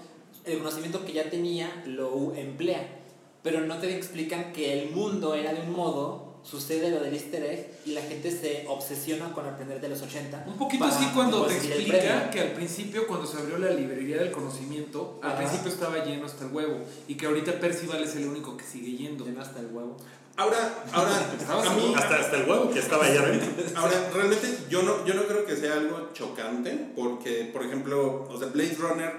[0.45, 3.01] el conocimiento que ya tenía lo emplea.
[3.44, 7.42] Pero no te explican que el mundo era de un modo, sucede lo del easter
[7.44, 10.44] egg y la gente se obsesiona con aprender de los 80.
[10.48, 14.33] Un poquito así cuando te explica que al principio cuando se abrió la librería del
[14.33, 15.38] conocimiento, al Ajá.
[15.38, 18.96] principio estaba lleno hasta el huevo y que ahorita Percival es el único que sigue
[18.96, 19.24] yendo.
[19.24, 19.96] Lleno hasta el huevo.
[20.37, 21.12] Ahora, ahora,
[21.70, 23.48] a mí, Hasta, hasta el huevo que estaba allá adentro.
[23.76, 28.37] Ahora, realmente yo no, yo no creo que sea algo chocante, porque, por ejemplo, o
[28.38, 29.12] sea, Blade Runner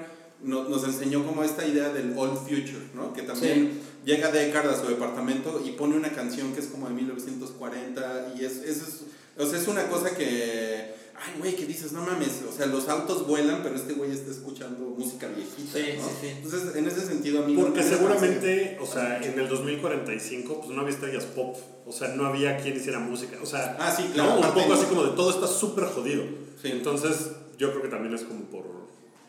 [0.43, 3.13] no- nos enseñó como esta idea del old future, ¿no?
[3.13, 6.93] Que también llega Deckard a su departamento y pone una canción que es como de
[6.93, 9.01] 1940 y es, es, es-
[9.37, 12.87] o sea, es una cosa que, ay, güey, que dices, no mames, o sea, los
[12.87, 16.03] autos vuelan, pero este güey está escuchando música viejita, Sí, ¿no?
[16.07, 16.27] sí, sí.
[16.41, 17.53] Entonces, en ese sentido, a mí...
[17.53, 21.57] no Porque seguramente, o sea, en el 2045, pues no había estrellas pop.
[21.85, 23.37] O sea, no había quien hiciera música.
[23.43, 24.47] O sea, Ah, sí, claro, ¿no?
[24.47, 26.23] un poco así como de todo está súper jodido.
[26.61, 26.69] Sí.
[26.71, 28.63] Entonces, yo creo que también es como por,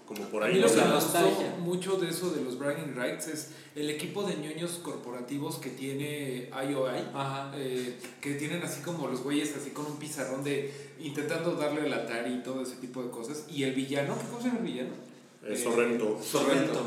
[0.06, 0.54] como por A ahí.
[0.54, 1.18] mí lo que me gustó
[1.60, 6.48] mucho de eso de los bragging rights es el equipo de ñoños corporativos que tiene
[6.50, 7.08] IOI.
[7.12, 7.52] Ajá.
[7.56, 11.92] eh, que tienen así como los güeyes así con un pizarrón de intentando darle el
[11.92, 14.90] Atari y todo ese tipo de cosas y el villano ¿qué cosa es el villano?
[15.44, 16.18] eh, Eh, Sorrento.
[16.22, 16.80] Sorrento.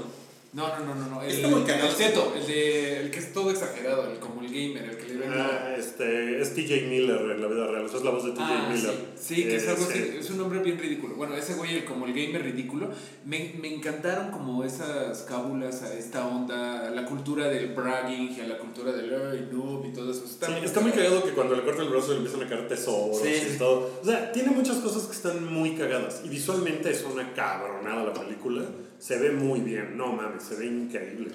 [0.53, 4.41] no no no no no el, el de el que es todo exagerado el como
[4.41, 7.85] el gamer el que Ah, este, es TJ Miller en la vida real.
[7.85, 8.93] Esa es la voz de TJ Ah, Miller.
[9.19, 9.89] Sí, que es Eh, algo sí.
[9.91, 11.15] así, es un nombre bien ridículo.
[11.15, 12.89] Bueno, ese güey, el- como el gamer ridículo,
[13.25, 18.41] me, me encantaron como esas cábulas a esta onda, a la cultura del bragging y
[18.41, 20.23] a la cultura del ay, noob y todo eso.
[20.25, 22.67] Está, Sí, está muy cagado que cuando le corta el brazo le empiezan a caer
[22.67, 23.53] tesoros Sí.
[23.55, 23.91] y todo.
[24.01, 26.21] O sea, tiene muchas cosas que están muy cagadas.
[26.25, 28.63] Y visualmente es una cabronada la película.
[28.99, 29.95] Se ve muy bien.
[29.97, 31.31] No mames, se ve increíble.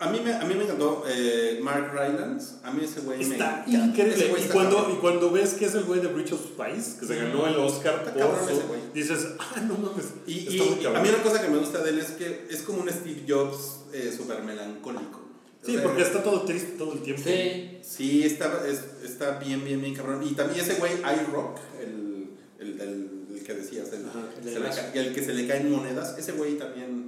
[0.00, 2.56] A mí me, a mí me encantó eh, Mark Rylance.
[2.64, 3.86] A mí ese güey me Está encanta.
[3.86, 4.14] increíble.
[4.16, 4.94] Ese güey Y está cuando, cabrón.
[4.96, 7.56] y cuando ves que es el güey de Bridge of Spice, que se ganó el
[7.56, 8.80] Oscar Está por su- ese güey.
[8.92, 10.06] dices, ah, no mames.
[10.26, 10.96] Y, y cabrón.
[10.96, 13.22] a mí una cosa que me gusta de él es que es como un Steve
[13.28, 15.20] Jobs eh, súper melancólico.
[15.62, 17.22] O Sí, sea, porque está todo triste todo el tiempo.
[17.24, 17.78] Sí.
[17.82, 20.22] Sí, está, es- está bien, bien, bien cabrón.
[20.26, 24.04] Y también ese güey, iRock, el, el, del- el que decías, el,
[24.48, 27.03] el el que se le caen monedas, ese güey también.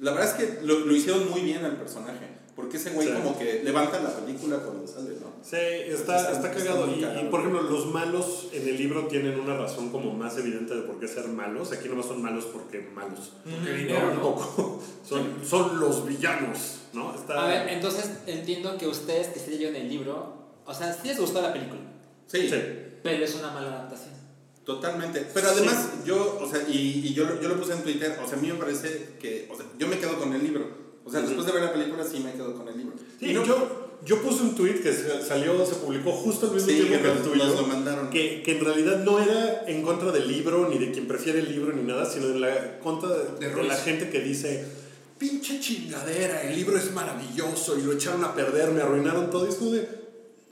[0.00, 2.40] La verdad es que lo, lo hicieron muy bien al personaje.
[2.56, 3.14] Porque ese güey Sí.
[3.14, 5.32] como que levanta la película cuando sale, ¿no?
[5.42, 6.86] Sí, está, Está- está está cagado.
[6.88, 10.74] muy Y, por ejemplo, los malos en el libro tienen una razón como más evidente
[10.74, 11.72] de por qué ser malos.
[11.72, 13.32] Aquí nomás son malos porque malos.
[13.44, 14.22] Porque No, dinero, un ¿no?
[14.22, 14.82] poco.
[15.08, 17.14] Son, son los villanos, ¿no?
[17.14, 20.34] Está, A ver, entonces entiendo que ustedes que sí leyeron el libro,
[20.66, 21.80] o sea, sí les gustó la película,
[22.26, 22.56] Sí, Sí.
[23.02, 24.09] pero es una mala adaptación.
[24.74, 25.26] Totalmente.
[25.34, 28.28] Pero además, yo, o sea, y, y yo, lo- yo lo puse en Twitter, o
[28.28, 30.66] sea, a mí me parece que, o sea, yo me quedo con el libro.
[31.04, 31.28] O sea, Ujú.
[31.28, 32.94] después de ver la película, sí me quedo con el libro.
[33.18, 34.92] Sí, Y no- yo, yo puse un tweet que
[35.26, 37.44] salió, se publicó justo al mismo Sí, tiempo que el tuyo.
[37.44, 38.10] nos lo mandaron.
[38.10, 41.50] Que, que en realidad no era en contra del libro, ni de quien prefiere el
[41.52, 44.64] libro, ni nada, sino en la contra de, De la gente que dice,
[45.18, 49.46] pinche chingadera, el libro es maravilloso y lo echaron a perder, me arruinaron todo.
[49.46, 49.86] Y es como de,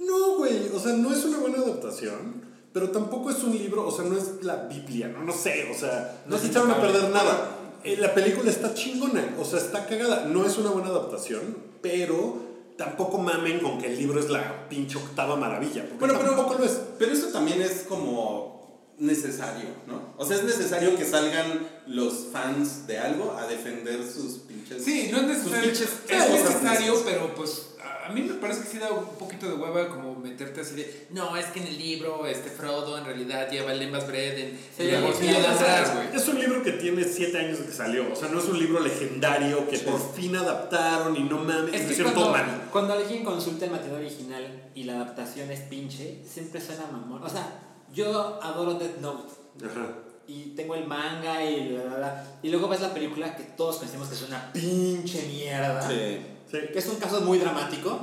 [0.00, 2.37] no, güey, o sea, no es una buena adaptación,
[2.72, 5.78] pero tampoco es un libro, o sea, no es la Biblia, no, no sé, o
[5.78, 7.50] sea, no No se echaron a perder nada.
[7.84, 10.24] Eh, La película está chingona, o sea, está cagada.
[10.26, 12.36] No es una buena adaptación, pero
[12.76, 15.86] tampoco mamen con que el libro es la pinche octava maravilla.
[15.98, 16.78] Bueno, pero- tampoco lo es.
[16.98, 18.58] Pero eso también es como
[18.98, 20.12] necesario, ¿no?
[20.16, 24.84] O sea, es necesario que salgan los fans de algo a defender sus pinches.
[24.84, 25.62] Sí, no es sus necesario.
[25.70, 27.74] pinches Es necesario, pero pues
[28.08, 31.06] a mí me parece que sí da un poquito de hueva como meterte así de,
[31.10, 34.90] no, es que en el libro este Frodo en realidad lleva el Lembas Sí, y
[34.90, 35.94] luego sí, atrás, sí.
[35.94, 36.16] güey.
[36.16, 38.10] Es un libro que tiene siete años de que salió.
[38.12, 41.82] O sea, no es un libro legendario que por fin adaptaron y no mames, Es
[41.82, 42.68] que hicieron todo cuando, mal.
[42.72, 47.22] cuando alguien consulta el material original y la adaptación es pinche, siempre suena mamón.
[47.22, 47.60] O sea,
[47.92, 49.32] yo adoro Death Note
[49.64, 49.86] Ajá.
[50.26, 52.24] y tengo el manga y bla, bla, bla.
[52.42, 55.86] Y luego ves la película que todos conocemos que es una pinche mierda.
[55.86, 56.18] Sí.
[56.50, 56.58] Sí.
[56.72, 58.00] Que es un caso muy dramático.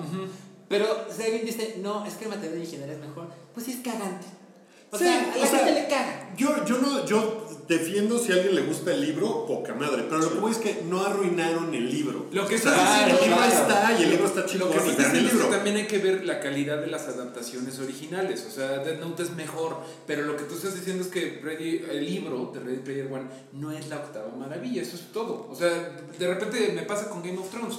[0.67, 3.79] Pero si alguien dice, no, es que el material original es mejor, pues sí es
[3.79, 4.25] cagante.
[4.91, 6.33] O Sí, sea, a o la sea, gente le caga.
[6.37, 10.03] Yo, yo no, yo defiendo si a alguien le gusta el libro, poca madre.
[10.07, 12.27] Pero lo que voy es que no arruinaron el libro.
[12.31, 13.61] Lo que O sea, estás diciendo- el libro claro.
[13.61, 14.65] está y el libro está chido.
[14.67, 15.47] Lo que el diciendo es que libro.
[15.49, 18.45] también hay que ver la calidad de las adaptaciones originales.
[18.47, 21.83] O sea, Death Note es mejor, pero lo que tú estás diciendo es que Ready-
[21.89, 25.47] el libro de Ready Player One no es la octava maravilla, eso es todo.
[25.51, 27.75] O sea, de repente me pasa con Game of Thrones.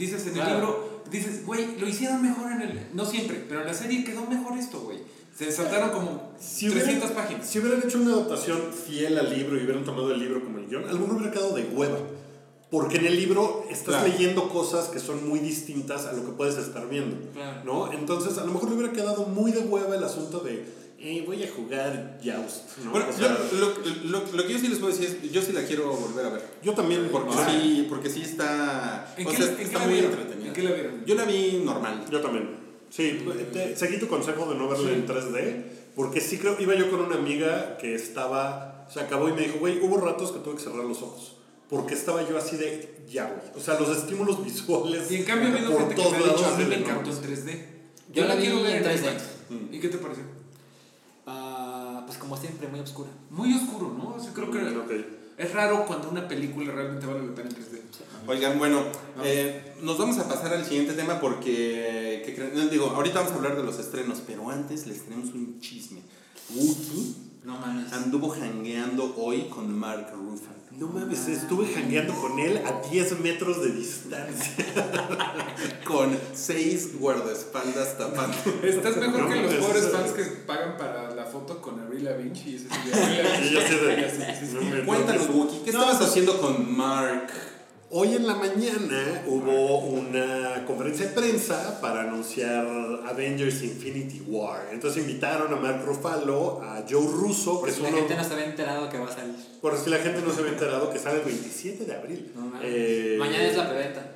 [0.00, 0.54] Dices en el Claro.
[0.54, 2.86] libro, dices, güey, lo hicieron mejor en el.
[2.94, 4.98] No siempre, pero en la serie quedó mejor esto, güey.
[5.36, 7.46] Se saltaron como Si 300 hubieran, páginas.
[7.46, 10.66] si hubieran hecho una adaptación fiel al libro y hubieran tomado el libro como el
[10.68, 11.98] guion, a lo mejor hubiera quedado de hueva.
[12.70, 14.08] Porque en el libro estás Claro.
[14.08, 17.16] leyendo cosas que son muy distintas a lo que puedes estar viendo.
[17.32, 17.62] Claro.
[17.64, 17.92] ¿no?
[17.92, 20.64] Entonces, a lo mejor le hubiera quedado muy de hueva el asunto de,
[21.00, 22.78] eh, voy a jugar Joust.
[22.84, 22.90] ¿no?
[22.90, 25.40] Bueno, O sea, yo- lo, lo- lo que yo sí les puedo decir es, yo
[25.42, 26.42] sí la quiero volver a ver.
[26.62, 29.78] yo también, Porque Ah, sí, porque sí está, ¿En o qué, sea, en qué está
[29.78, 30.10] la muy vieron?
[30.12, 30.46] entretenida.
[30.48, 31.04] ¿En qué la vieron?
[31.06, 32.04] Yo la vi normal.
[32.10, 32.50] Yo también.
[32.90, 33.20] Sí,
[33.52, 35.62] te- seguí tu consejo de no verla en 3D,
[35.94, 39.58] porque sí creo, iba yo con una amiga que estaba, se acabó y me dijo,
[39.58, 41.36] güey, hubo ratos que tuve que cerrar los ojos,
[41.68, 43.52] porque estaba yo así de, ya, güey.
[43.56, 46.36] O sea, los estímulos visuales Y en cambio, por gente que todos me ha dicho,
[46.42, 47.64] lados a mí me encantó en 3D.
[48.12, 48.98] Yo la vi quiero ver en 3D.
[48.98, 49.22] IMAX.
[49.72, 50.24] ¿Y qué te pareció?
[52.10, 53.08] Pues como siempre, muy oscura.
[53.30, 54.16] Muy oscuro, ¿no?
[54.16, 55.04] O sea, creo que Mm,
[55.38, 57.80] es raro cuando una película realmente vale la pena en 3D.
[58.26, 58.82] Oigan, bueno,
[59.22, 62.50] eh, nos vamos a pasar al siguiente tema porque, ¿qué creen?
[62.56, 66.02] No, digo, ahorita vamos a hablar de los estrenos, pero antes les tenemos un chisme.
[66.52, 67.92] Wookie No mames.
[67.92, 70.58] anduvo jangueando hoy con Mark Ruffalo.
[70.72, 74.66] No mames, estuve jangueando con él a 10 metros de distancia.
[75.84, 78.36] Con seis guardaespaldas tapando.
[78.62, 81.79] Estás mejor No, que los es- pobres es- fans que pagan para la foto con
[82.06, 82.58] Ese
[84.46, 87.26] sí Cuéntanos, Wookie, ¿qué No, estabas haciendo con Mark?
[87.92, 92.64] Hoy en la mañana hubo una conferencia de prensa para anunciar
[93.04, 94.68] Avengers Infinity War.
[94.70, 97.98] Entonces invitaron a Mark Ruffalo, a Joe Russo, Por que si es la uno...
[97.98, 99.34] gente no se había enterado que va a salir.
[99.60, 102.32] Por si la gente no se había enterado, que sale el 27 de abril.
[102.36, 102.52] No.
[102.62, 104.12] Eh, Mañana es la preventa.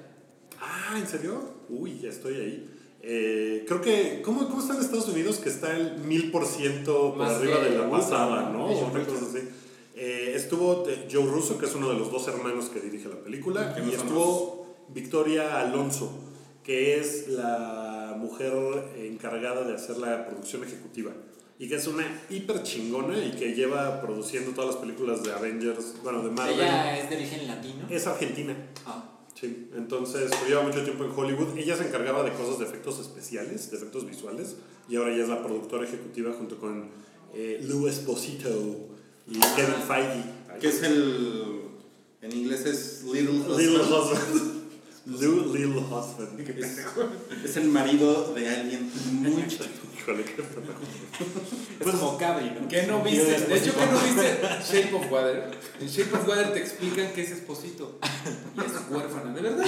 [0.60, 1.54] Ah, ¿en serio?
[1.68, 2.70] Uy, ya estoy ahí.
[3.06, 5.36] Eh, creo que, ¿cómo, ¿cómo está en Estados Unidos?
[5.36, 8.64] Que está el mil por ciento por arriba de de la pasada, ¿no?
[8.64, 9.10] O Joe una Russo.
[9.12, 9.48] cosa así.
[9.94, 13.16] Eh, estuvo eh, Joe Russo, que es uno de los dos hermanos que dirige la
[13.22, 16.18] película, y estuvo Victoria Alonso,
[16.62, 18.54] que es la mujer
[18.96, 21.12] encargada de hacer la producción ejecutiva.
[21.58, 25.96] Y que es una hiper chingona y que lleva produciendo todas las películas de Avengers,
[26.02, 26.54] bueno, de Marvel.
[26.58, 27.86] Ella es de origen latino.
[27.90, 28.56] Es argentina.
[28.86, 29.10] Ah.
[29.44, 31.58] Sí, entonces pues, lleva mucho tiempo en Hollywood.
[31.58, 34.56] Ella se encargaba de cosas de efectos especiales, de efectos visuales,
[34.88, 36.88] y ahora ella es la productora ejecutiva junto con
[37.34, 38.48] eh, Lou Esposito
[39.28, 40.24] y Kevin Feige.
[40.60, 41.60] Que es el.
[42.22, 44.34] En inglés es Little Little Husband.
[44.34, 44.64] Husband.
[45.06, 46.40] Lou Little Husband.
[46.58, 49.83] Es, es el marido de alguien muy chido.
[50.04, 50.80] Híjole, qué pendejo.
[51.80, 52.68] Es como Cabri, ¿no?
[52.68, 53.40] ¿Qué no viste?
[53.40, 53.72] De hecho.
[53.72, 54.82] ¿qué no viste?
[54.82, 55.50] Shape of Water.
[55.80, 57.98] En Shape of Water te explican que es esposito.
[58.54, 59.66] Y es huérfana, ¿de verdad?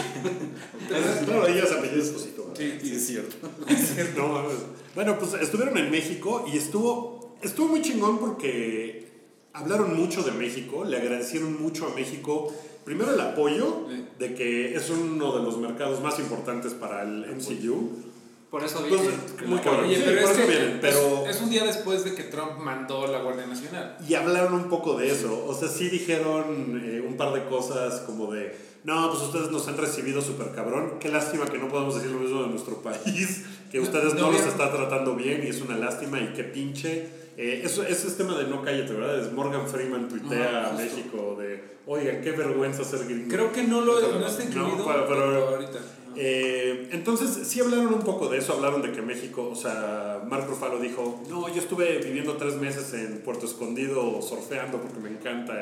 [1.25, 2.53] Claro, ella se apellida Esposito.
[2.55, 3.49] Sí, sí, es cierto.
[4.17, 4.59] No mames.
[4.95, 9.09] Bueno, pues estuvieron en México y estuvo, estuvo muy chingón porque
[9.55, 12.53] hablaron mucho de México, le agradecieron mucho a México.
[12.85, 13.87] Primero el apoyo
[14.19, 18.05] de que es uno de los mercados más importantes para el MCU.
[18.51, 19.11] Por eso viene.
[19.47, 19.85] muy cabrón.
[19.87, 21.25] Oye, Sí, pero es que vienen, pero...
[21.27, 23.97] es, es un día después de que Trump mandó la Guardia Nacional.
[24.09, 25.45] Y hablaron un poco de eso.
[25.47, 29.67] O sea, sí dijeron eh, un par de cosas como de, no, pues ustedes nos
[29.69, 30.95] han recibido súper cabrón.
[31.01, 33.45] Qué lástima que no podamos decir lo mismo de nuestro país.
[33.71, 37.09] Que ustedes no, no los está tratando bien y es una lástima y qué pinche.
[37.37, 39.19] Eh, eso, ese es tema de no cállate, ¿verdad?
[39.21, 40.73] Es Morgan Freeman tuitea Ajá, a.
[40.79, 43.29] México de, oigan, qué vergüenza ser gringo.
[43.29, 45.81] Creo que no lo No, no está incluido pero- pero- ahorita.
[46.19, 50.47] Eh, entonces, sí hablaron un poco de eso, hablaron de que México, o sea, Mark
[50.49, 55.55] Ruffalo dijo, no, yo estuve viviendo tres meses en Puerto Escondido surfeando porque me encanta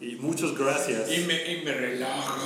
[0.00, 1.08] y, y muchas gracias.
[1.08, 2.40] me, y me relajo.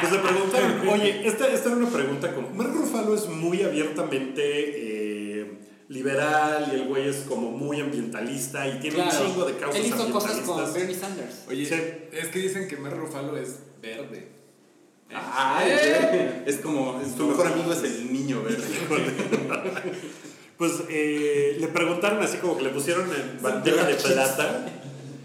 [0.00, 4.42] Pues le preguntaron, oye, esta, esta era una pregunta como, Mark Ruffalo es muy abiertamente
[5.42, 9.10] eh, liberal y el güey es como muy ambientalista y tiene Claro.
[9.20, 10.72] un chingo de causas Él hizo cosas con.
[10.72, 11.44] Bernie Sanders.
[11.50, 11.74] Oye, Sí.
[12.12, 14.39] es que dicen que Mer Rufalo es verde.
[15.14, 16.28] Ay, güey.
[16.46, 18.64] es como, su mejor amigo es el niño verde.
[20.60, 24.66] Pues eh, le preguntaron así como que le pusieron en bandeja de plata.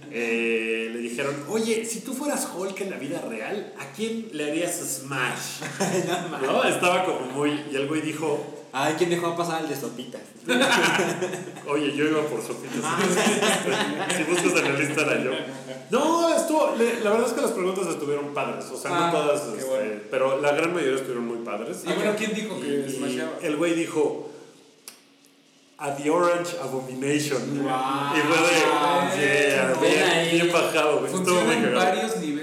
[0.10, 4.50] eh, le dijeron, oye, si tú fueras Hulk en la vida real, ¿a quién le
[4.50, 5.60] harías Smash?
[6.42, 6.64] ¿No?
[6.64, 7.66] Estaba como muy...
[7.70, 10.22] Y el güey dijo, Ay, ¿quién dejó pasar al de sopitas?
[11.68, 12.84] oye, yo iba por sopitas.
[14.18, 15.32] si buscas en la lista era yo.
[15.92, 16.76] No, estuvo...
[16.76, 18.66] la verdad es que las preguntas estuvieron padres.
[18.66, 19.40] O sea, Ah, no todas...
[19.44, 20.02] qué este, bueno.
[20.12, 21.84] Pero la gran mayoría estuvieron muy padres.
[21.86, 23.38] Y bueno, ¿quién dijo que Y smashaba?
[23.42, 24.30] el güey dijo
[25.78, 27.64] a The Orange Abomination.
[27.64, 27.72] Wow.
[28.14, 31.06] Y fue de yeah, Ven bien, bajado.
[31.06, 32.35] Estuvo muy varios niveles.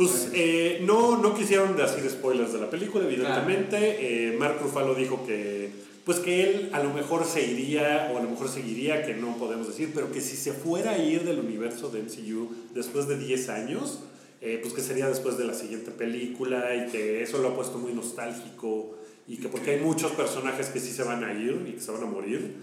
[0.00, 4.30] Pues eh, no, no quisieron decir spoilers de la película, evidentemente.
[4.30, 5.68] Eh, Mark Ruffalo dijo que
[6.06, 9.36] pues que él a lo mejor se iría o a lo mejor seguiría, que no
[9.36, 13.18] podemos decir, pero que si se fuera a ir del universo de MCU después de
[13.18, 14.00] 10 años,
[14.40, 17.76] eh, pues que sería después de la siguiente película y que eso lo ha puesto
[17.76, 18.96] muy nostálgico
[19.28, 21.92] y que porque hay muchos personajes que sí se van a ir y que se
[21.92, 22.54] van a morir.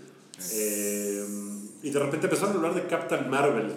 [1.84, 3.71] Y de repente empezaron a hablar de Captain Marvel.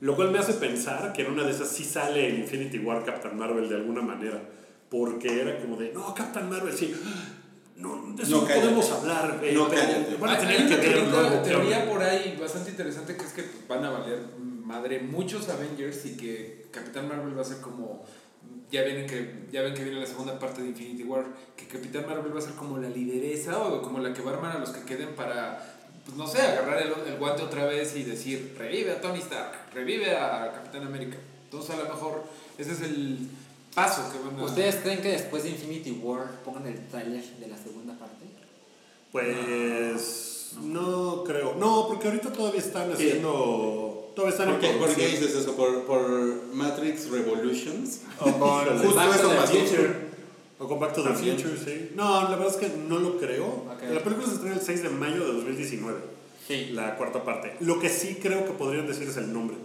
[0.00, 3.04] Lo cual me hace pensar que en una de esas sí sale en Infinity War
[3.04, 4.42] Captain Marvel de alguna manera.
[4.90, 6.94] Porque era como de, no, Captain Marvel, sí.
[7.76, 9.40] No, de eso No, podemos hablar.
[9.42, 10.18] eh, No, pero.
[10.18, 13.44] Van a Hay- tener hay que ver teoría- por ahí bastante interesante que es que
[13.68, 14.20] van a valer
[14.64, 18.04] madre muchos Avengers y que Capitán Marvel va a ser como
[18.70, 21.24] ya vienen que ya ven que viene la segunda parte de Infinity War
[21.56, 24.34] que Capitán Marvel va a ser como la lideresa o como la que va a
[24.34, 25.75] armar a los que queden para
[26.06, 29.52] pues no sé agarrar el, el guante otra vez y decir revive a Tony Stark
[29.74, 32.24] revive a Capitán América entonces a lo mejor
[32.56, 33.28] ese es el
[33.74, 37.46] paso que van a ¿Ustedes creen que después de Infinity War pongan el tráiler de
[37.46, 38.24] la segunda parte?
[39.12, 41.54] Pues no creo.
[41.54, 44.12] No, porque ahorita todavía están haciendo.
[44.14, 45.54] Todavía están ¿Por qué, en por qué dices eso?
[45.54, 48.00] ¿Por, por Matrix Revolutions?
[48.20, 50.05] O con Justo eso.
[50.58, 51.38] O con Back to the También.
[51.38, 51.90] Future, sí.
[51.94, 53.64] No, la verdad es que no lo creo.
[53.92, 55.98] La película se estrena el 6 de mayo de 2019.
[56.46, 56.70] Sí.
[56.72, 57.56] La cuarta parte.
[57.60, 59.56] Lo que sí creo que podrían decir es el nombre.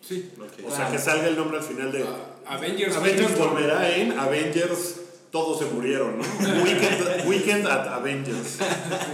[0.00, 0.30] sí
[0.64, 2.04] O sea, que salga el nombre al final de.
[2.04, 5.00] Ah, Avengers Avengers volverá en Avengers.
[5.32, 6.24] Todos se murieron, ¿no?
[6.62, 8.58] Weekend, weekend at Avengers.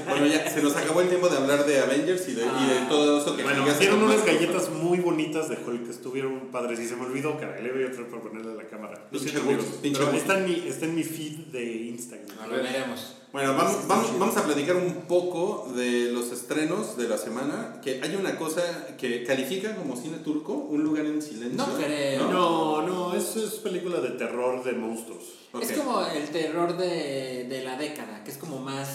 [0.09, 2.87] Bueno, ya se nos acabó el tiempo de hablar de Avengers y de, y de
[2.88, 6.88] todo eso que Bueno, hicieron unas galletas muy bonitas de Hulk que estuvieron padres y
[6.88, 9.07] se me olvidó, caray, le voy a traer para ponerle a la cámara.
[9.12, 12.37] Lo Pinche siento, amigos, pero está en, mi, está en mi feed de Instagram.
[12.40, 12.64] A Lo ver.
[12.64, 13.14] veremos.
[13.31, 17.79] Bueno, vamos, vamos, vamos a platicar un poco de los estrenos de la semana.
[17.83, 18.62] Que hay una cosa
[18.97, 21.57] que califica como cine turco, Un lugar en silencio.
[21.57, 22.31] No creo.
[22.31, 25.25] No, no, eso es película de terror de monstruos.
[25.61, 28.88] Es como el terror de, de la década, que es como más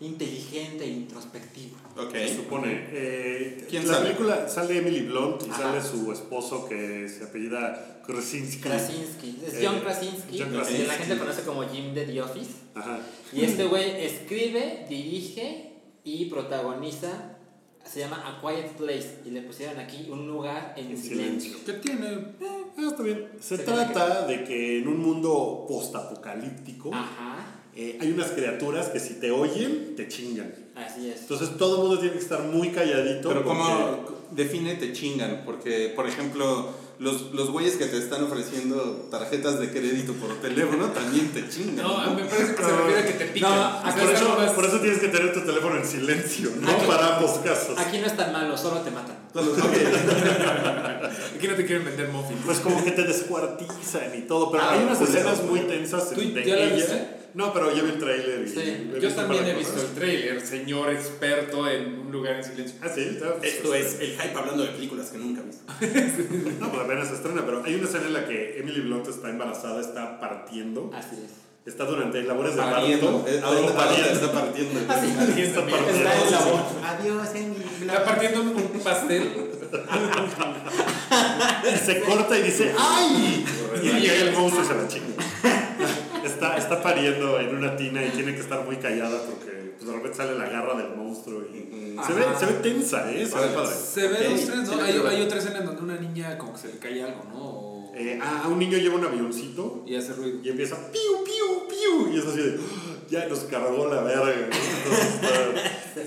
[0.00, 1.76] inteligente e introspectivo.
[1.96, 2.12] Ok.
[2.12, 2.86] Se supone.
[2.92, 4.06] Eh, ¿Quién la sale?
[4.06, 5.62] película sale Emily Blunt y Ajá.
[5.62, 8.60] sale su esposo que se apellida Krasinski.
[8.62, 9.38] Krasinski.
[9.46, 10.86] Es Eh, John Krasinski, John que Krasinski.
[10.86, 12.50] la gente conoce como Jim de The Office.
[12.74, 13.00] Ajá.
[13.32, 15.72] Y este güey escribe, dirige
[16.04, 17.34] y protagoniza.
[17.84, 19.18] Se llama A Quiet Place.
[19.26, 21.52] Y le pusieron aquí un lugar en, En silencio.
[21.52, 21.58] silencio.
[21.66, 22.06] ¿Qué tiene?
[22.78, 23.28] Ah, está bien.
[23.40, 29.00] Se Se trata de que en un mundo postapocalíptico Ajá, eh, hay unas criaturas que
[29.00, 30.52] si te oyen, te chingan.
[30.74, 31.20] así es.
[31.22, 33.28] Entonces todo el mundo tiene que estar muy calladito.
[33.28, 35.42] Pero porque- ¿cómo define te chingan?
[35.46, 40.86] Porque, por ejemplo, los, los güeyes que te están ofreciendo tarjetas de crédito por teléfono
[40.86, 41.86] también te chingan.
[41.86, 43.50] No, me parece que se refiere a que te pican.
[43.52, 46.68] No, sea, Por es eso, por eso tienes que tener tu teléfono en silencio, no
[46.70, 47.78] Aquí- para ambos casos.
[47.78, 49.16] Aquí no es tan malo, solo te matan.
[51.36, 52.40] Aquí no te quieren vender muffins.
[52.44, 56.20] Pues como que te descuartizan y todo, pero Ah, hay unas escenas muy tensas ¿Tú
[56.20, 57.17] de ya la ella.
[57.38, 60.90] No, pero ya vi el trailer y Sí, Yo también he visto el trailer, señor
[60.90, 62.76] experto en un lugar en silencio.
[62.82, 65.62] Ah, sí, está- Esto es el hype hablando de películas que nunca he visto.
[66.58, 69.30] No, pues apenas se estrena, pero hay una escena en la que Emily Blunt está
[69.30, 70.90] embarazada, está partiendo.
[70.92, 71.30] Así es.
[71.72, 73.24] está durante labores de parto.
[73.28, 74.10] Eh, ¿A o dónde pariendo.
[74.10, 74.80] está partiendo?
[74.80, 75.90] Está partiendo.
[75.92, 76.62] Está en la voz.
[76.84, 77.64] Adiós, Emily.
[77.82, 79.22] Está partiendo un pastel.
[81.86, 83.44] se corta y dice ¡Ay!
[83.80, 85.27] Y llega el monstruo y se la chinga.
[86.38, 89.92] Está, está pariendo en una tina y tiene que estar muy callada porque pues, de
[89.96, 93.26] repente sale la garra del monstruo y se ve, se ve tensa, ¿eh?
[93.26, 93.74] Se ve padre.
[93.74, 94.16] Se ve
[94.46, 94.82] tres, ¿no?
[95.08, 97.38] hay, otra escena en donde una niña como que se le cae algo, ¿no?
[97.44, 100.38] O- Eh, ah, un niño lleva un avioncito y hace ruido.
[100.44, 102.14] y empieza piu, piu, piu.
[102.14, 104.48] Y es así de "Ah, ya nos cargó la verga.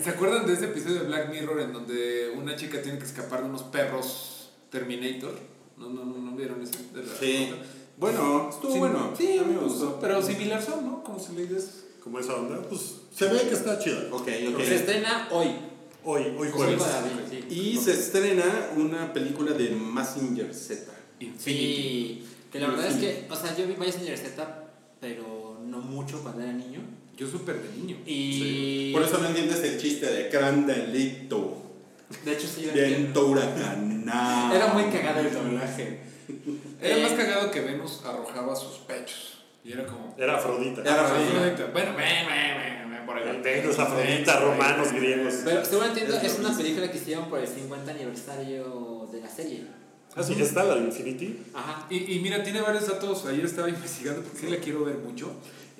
[0.01, 3.41] ¿Se acuerdan de ese episodio de Black Mirror en donde una chica tiene que escapar
[3.43, 5.33] de unos perros Terminator?
[5.77, 6.77] ¿No, no, no, no vieron ese?
[6.93, 7.51] De la- Sí.
[8.01, 9.13] Bueno, estuvo Sí, bueno.
[9.15, 9.99] Sí, a mí me gustó.
[10.01, 11.03] Pero similar son, ¿no?
[11.03, 11.85] Como si le dices.
[12.03, 14.07] como esa onda, pues se ve que está chida.
[14.11, 14.61] Ok, ok.
[14.63, 15.49] Se estrena hoy.
[16.03, 16.81] Hoy, hoy jueves.
[17.29, 17.45] sí.
[17.47, 20.91] Y se estrena una película de Massinger Z.
[21.37, 26.23] Sí, que la verdad es que, o sea, yo vi Mazinger Z, pero no mucho
[26.23, 26.79] cuando era niño.
[27.15, 27.97] Yo súper de niño.
[28.07, 28.91] Y.
[28.93, 31.55] Por eso no entiendes el chiste de Crandelito.
[32.25, 34.55] De hecho, sí, Viento huracanado.
[34.55, 35.99] Era muy cagado el doblaje.
[36.81, 39.43] Era Eh, más cagado que Venus arrojaba sus pechos.
[39.63, 40.15] Y era como.
[40.17, 40.81] Era Afrodita.
[40.81, 41.37] Era Afrodita.
[41.37, 41.65] Afrodita.
[41.71, 43.41] Bueno, ve, ve, ve, ve, por ahí.
[43.41, 45.35] Venus, Afrodita, romanos, griegos.
[45.45, 49.65] Pero según entiendo, es una película que hicieron por el 50 aniversario de la serie.
[50.15, 51.41] Ah, sí, ya está la de Infinity.
[51.53, 51.85] Ajá.
[51.89, 53.25] Y, y mira, tiene varios datos.
[53.27, 55.31] Ayer estaba investigando porque sí la quiero ver mucho.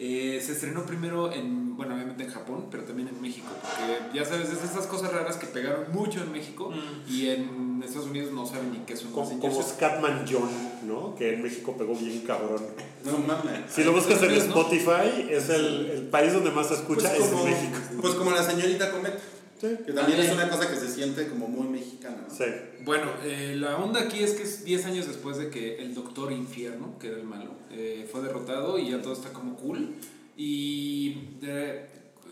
[0.03, 3.45] Eh, se estrenó primero en, bueno, obviamente en Japón, pero también en México.
[3.61, 7.11] Porque ya sabes, es esas cosas raras que pegaron mucho en México Mm.
[7.13, 9.61] y en Estados Unidos no saben ni qué es un Como, como.
[9.61, 10.49] Scatman John,
[10.87, 11.13] ¿no?
[11.13, 12.63] Que en México pegó bien cabrón.
[13.05, 13.59] No mames.
[13.71, 14.35] Si lo buscas en ¿no?
[14.37, 17.77] Spotify, es el, el país donde más se escucha, Pues es como, en México.
[18.01, 19.19] pues como la señorita Comet.
[19.61, 19.67] Sí.
[19.85, 22.25] Que también es una cosa que se siente como muy mexicana.
[22.27, 22.35] ¿no?
[22.35, 22.45] Sí.
[22.83, 26.31] Bueno, eh, la onda aquí es que es 10 años después de que el Doctor
[26.31, 29.93] Infierno, que era el malo, eh, fue derrotado y ya todo está como cool.
[30.35, 31.15] Y.
[31.43, 31.85] eh,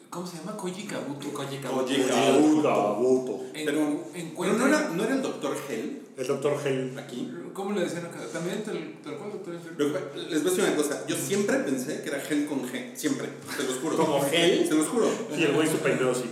[0.10, 0.58] ¿Cómo se llama?
[0.58, 1.32] Koji Kabuto.
[1.32, 2.64] Koji Koji Kabuto.
[2.64, 3.42] Kabuto.
[3.54, 6.54] En- Pero- encuentra- Pero no era, no era el doctor Hell El Dr.
[6.66, 7.00] Hell.
[7.00, 7.32] aquí.
[7.54, 8.20] ¿Cómo le decían acá?
[8.32, 11.04] ¿También tal, tal cual, Doctor que- les voy a decir una cosa.
[11.08, 12.96] Yo siempre pensé que era Hell con G.
[12.96, 13.28] Siempre.
[13.58, 13.98] Se los juro.
[13.98, 14.68] ¿Como Hell?
[14.68, 15.10] Se los juro.
[15.38, 16.24] Y el güey su peinado así.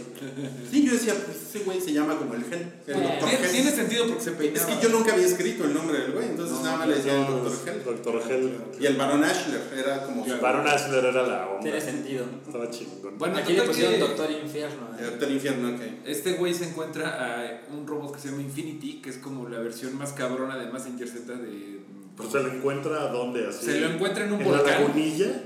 [0.72, 2.72] Sí, yo decía, pues ese güey se llama como el Hell.
[2.88, 3.52] El doctor Tiene, Hell.
[3.52, 4.68] tiene sentido porque se Es peinaba.
[4.68, 7.20] que yo nunca había escrito el nombre del güey, entonces No, nada más le decía
[7.20, 7.84] el doctor es Hell.
[8.04, 8.22] Dr.
[8.32, 8.52] Hell.
[8.80, 11.62] Y el Baron Ashler era como su Baron Ashler era la onda.
[11.62, 12.26] Tiene sentido.
[12.46, 13.18] Estaba chingón.
[13.18, 14.90] Bueno, Aquí le pusieron Doctor Infierno.
[14.98, 15.10] el ¿eh?
[15.10, 15.82] doctor infierno, ok.
[16.06, 19.98] Este güey se encuentra a un robot se llama Infinity, que es como la versión
[19.98, 21.78] más cabrona de Mazinger Z de...
[22.16, 23.66] Pues se lo encuentra dónde así.
[23.68, 24.84] Se lo encuentra en un en la volcán.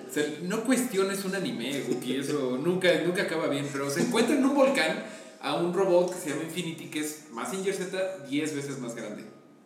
[0.10, 4.46] Se- no cuestiones un anime, Guki, eso nunca, nunca acaba bien, pero se encuentra en
[4.46, 5.04] un volcán
[5.42, 9.24] a un robot que se llama Infinity, que es Mazinger Z 10 veces más grande.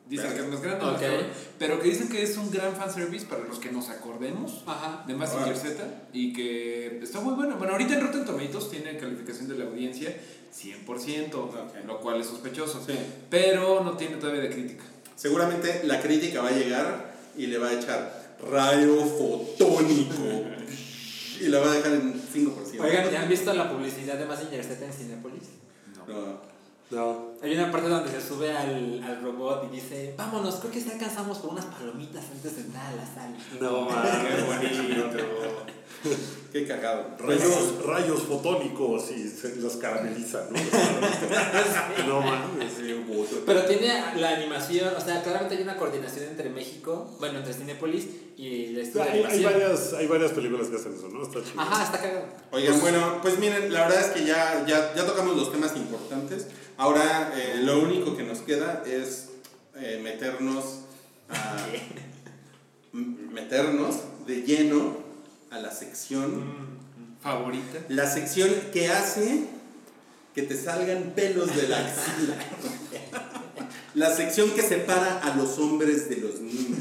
[0.08, 1.02] Dicen que es más grande, más
[1.58, 5.04] pero que dicen que es un gran fanservice para los que nos acordemos Ajá.
[5.08, 5.84] de Mazinger Z
[6.14, 7.56] y que está muy bueno.
[7.58, 10.16] Bueno, ahorita en Rotten Tomatoes tiene calificación de la audiencia
[10.54, 11.86] 100%, Ok.
[11.88, 12.94] lo cual es sospechoso, Sí.
[13.32, 14.84] pero no tiene todavía de crítica.
[15.16, 20.44] Seguramente la crítica va a llegar y le va a echar rayo fotónico.
[21.42, 22.82] y la va a dejar en 5%.
[22.82, 25.44] Oigan, ¿ya han visto la publicidad de Mazinger Z en Cinepolis?
[25.98, 26.06] No.
[26.14, 26.55] No.
[27.42, 30.94] Hay una parte donde se sube al, al robot y dice, vámonos, creo que ya
[30.94, 33.36] alcanzamos por unas palomitas antes de entrar a la sala.
[33.60, 35.26] No, man, qué bonito.
[36.52, 37.18] Qué cagado.
[37.18, 40.58] Rayos, rayos fotónicos y se los carameliza, ¿no?
[42.08, 42.74] no mames.
[43.46, 48.08] Pero tiene la animación, o sea, claramente hay una coordinación entre México, bueno, entre Cinepolis
[48.38, 49.54] y estudio de Hay, hay animación.
[49.54, 51.24] varias, hay varias películas que hacen eso, ¿no?
[51.24, 51.62] Está chido.
[51.62, 52.26] Ajá, está cagado.
[52.52, 56.48] Oigan, bueno, pues miren, la verdad es que ya, ya, ya tocamos los temas importantes.
[56.78, 59.30] Ahora eh, lo único que nos queda es
[59.76, 60.82] eh, meternos
[61.30, 61.58] a,
[62.92, 63.96] meternos
[64.28, 64.98] de lleno
[65.52, 66.44] a la sección,
[67.22, 67.80] Favorita.
[67.90, 69.46] la sección que hace
[70.34, 72.36] que te salgan pelos de la axila.
[73.94, 76.75] La sección que separa a los hombres de los niños.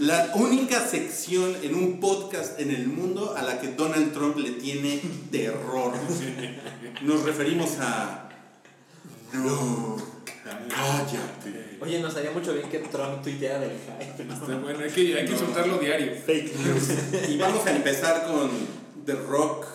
[0.00, 4.52] La única sección en un podcast en el mundo a la que Donald Trump le
[4.52, 5.00] tiene
[5.30, 5.92] terror.
[7.02, 8.30] Nos referimos a...
[9.32, 9.96] No,
[10.44, 11.78] cállate.
[11.80, 14.24] Oye, nos haría mucho bien que Trump tuiteara del hype.
[14.24, 14.34] ¿no?
[14.34, 16.12] Está bueno, hay que, hay que soltarlo diario.
[16.24, 17.28] Fake news.
[17.28, 18.50] Y vamos a empezar con
[19.04, 19.66] The Rock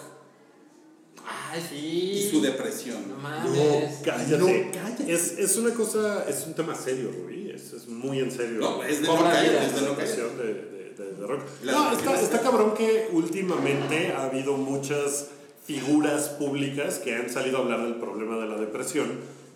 [1.51, 2.29] Ay, sí.
[2.51, 3.07] Depresión.
[3.09, 3.99] No No, mames.
[4.03, 4.37] cállate.
[4.37, 5.11] No, cállate.
[5.13, 7.49] Es, es una cosa, es un tema serio, Rubí.
[7.53, 8.59] Es, es muy en serio.
[8.59, 9.95] No, es de no cállate, es de no la cállate.
[9.95, 11.41] cuestión de, de, de- de rock.
[11.63, 15.27] La No, está, está- cabrón que últimamente ha habido muchas
[15.65, 19.09] figuras públicas que han salido a hablar del problema de la depresión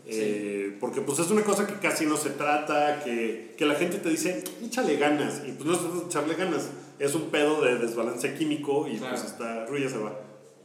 [0.08, 3.98] Eh, porque pues es una cosa que casi no se trata, que, que la gente
[3.98, 5.42] te dice, échale ganas.
[5.48, 6.68] Y pues no es echarle ganas,
[7.00, 9.16] es un pedo de desbalance químico y Claro.
[9.16, 10.14] pues está, Rui ya se va.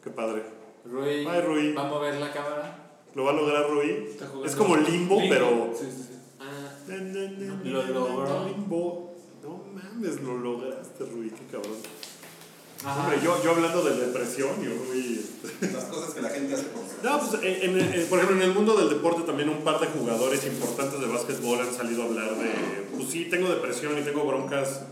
[0.05, 0.43] Qué padre.
[0.85, 1.73] Rui, Ay, Rui.
[1.75, 2.77] va a mover la cámara.
[3.15, 4.09] Lo va a lograr Rui.
[4.45, 5.73] Es como limbo, pero...
[5.79, 6.15] Sí, sí, sí.
[6.41, 6.73] Ah,
[7.65, 8.47] Lo logró.
[8.47, 9.15] Limbo.
[9.43, 11.77] No mames, lo lograste, Rui, qué cabrón.
[12.85, 13.01] ajá.
[13.03, 15.27] Hombre, yo, yo hablando de depresión y Rui...
[15.73, 18.43] Las cosas que la gente hace por No, pues en, en- en- por ejemplo, en
[18.43, 22.07] el mundo del deporte también un par de jugadores importantes de básquetbol han salido a
[22.07, 22.51] hablar de,
[22.97, 24.83] pues sí, tengo depresión y tengo broncas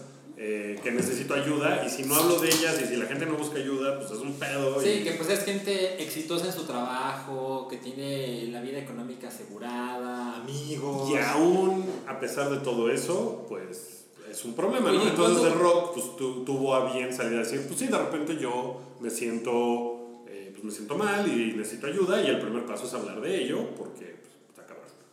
[0.40, 3.34] eh, que necesito ayuda y si no hablo de ellas y si la gente no
[3.36, 4.80] busca ayuda, pues es un pedo.
[4.80, 9.28] Sí, y- que pues es gente exitosa en su trabajo, que tiene la vida económica
[9.28, 11.10] asegurada, amigos.
[11.10, 15.94] Y aún a pesar de todo eso, pues es un problema, Entonces ¿cuándo- The Rock
[15.94, 20.22] pues, tu- tuvo a bien salir a decir, pues sí, de repente yo me siento,
[20.28, 23.42] eh, pues me siento mal y necesito ayuda y el primer paso es hablar de
[23.42, 24.17] ello porque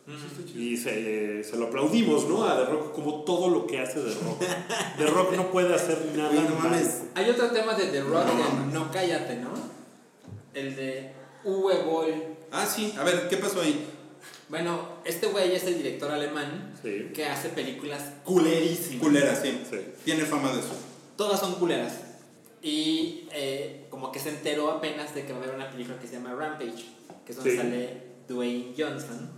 [0.06, 0.56] pues.
[0.56, 2.44] Y se, se lo aplaudimos, ¿no?
[2.44, 4.42] A The Rock como todo lo que hace The Rock.
[4.98, 7.02] The Rock no puede hacer nada no mames.
[7.14, 8.66] Hay otro tema de The Rock, No.
[8.84, 9.50] No Cállate, ¿no?
[10.54, 11.12] El de
[11.44, 12.14] Uwe Boll.
[12.52, 13.84] Ah, sí, a ver, ¿qué pasó ahí?
[14.48, 17.08] Bueno, este güey es el director alemán Sí.
[17.12, 19.02] que hace películas culerísimas.
[19.02, 19.60] Culera, sí.
[19.68, 19.76] Sí.
[20.04, 20.70] Tiene fama de eso.
[21.16, 21.94] Todas son culeras.
[22.62, 26.06] Y eh, como que se enteró apenas de que va a haber una película que
[26.06, 26.86] se llama Rampage,
[27.24, 27.56] que es donde Sí.
[27.56, 29.30] sale Dwayne Johnson.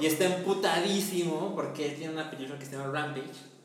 [0.00, 3.56] Y está emputadísimo porque él tiene una película que se llama Rampage.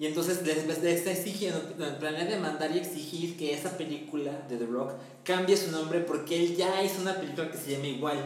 [0.00, 1.60] Y entonces le, le está exigiendo,
[1.98, 4.92] planea demandar y exigir que esa película de The Rock
[5.24, 8.18] cambie su nombre porque él ya hizo una película que se llama igual.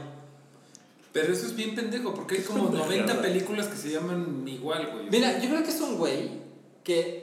[1.13, 2.91] Pero eso es bien pendejo, porque hay como pendejada.
[2.91, 5.11] 90 películas que se llaman igual, güey.
[5.11, 6.31] Mira, yo creo que es un güey
[6.83, 7.22] que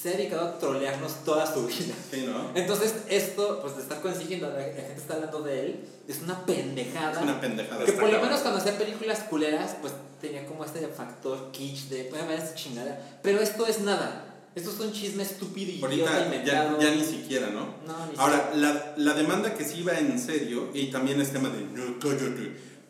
[0.00, 1.94] se ha dedicado a trolearnos toda su vida.
[2.10, 2.52] Sí, ¿no?
[2.54, 6.46] Entonces, esto, pues de estar consiguiendo, la, la gente está hablando de él, es una
[6.46, 7.12] pendejada.
[7.12, 7.84] Es una pendejada.
[7.84, 12.08] que por lo menos cuando hacía películas culeras, pues tenía como este factor kitsch de,
[12.10, 13.20] voy a ver esta chingada.
[13.22, 14.26] Pero esto es nada.
[14.54, 17.66] Esto es un chisme estúpido y Ahorita ya, ya ni siquiera, ¿no?
[17.86, 21.50] No, ni Ahora, la, la demanda que sí va en serio, y también es tema
[21.50, 21.60] de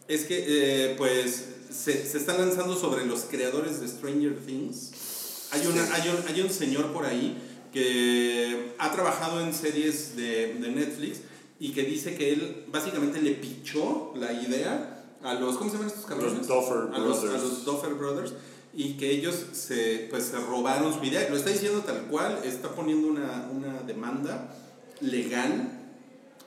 [0.08, 4.90] es que eh, pues se, se están lanzando sobre los creadores de Stranger Things.
[5.52, 7.36] Hay, una, hay, un, hay un señor por ahí
[7.72, 11.20] que ha trabajado en series de, de Netflix
[11.58, 15.88] y que dice que él básicamente le pichó la idea a los, ¿cómo se llaman
[15.88, 16.38] estos cabrones?
[16.38, 17.42] Los Duffer a los, a Brothers.
[17.42, 18.32] los Duffer Brothers
[18.72, 21.28] y que ellos se, pues, se robaron su idea.
[21.28, 24.54] Lo está diciendo tal cual, está poniendo una, una demanda
[25.00, 25.79] legal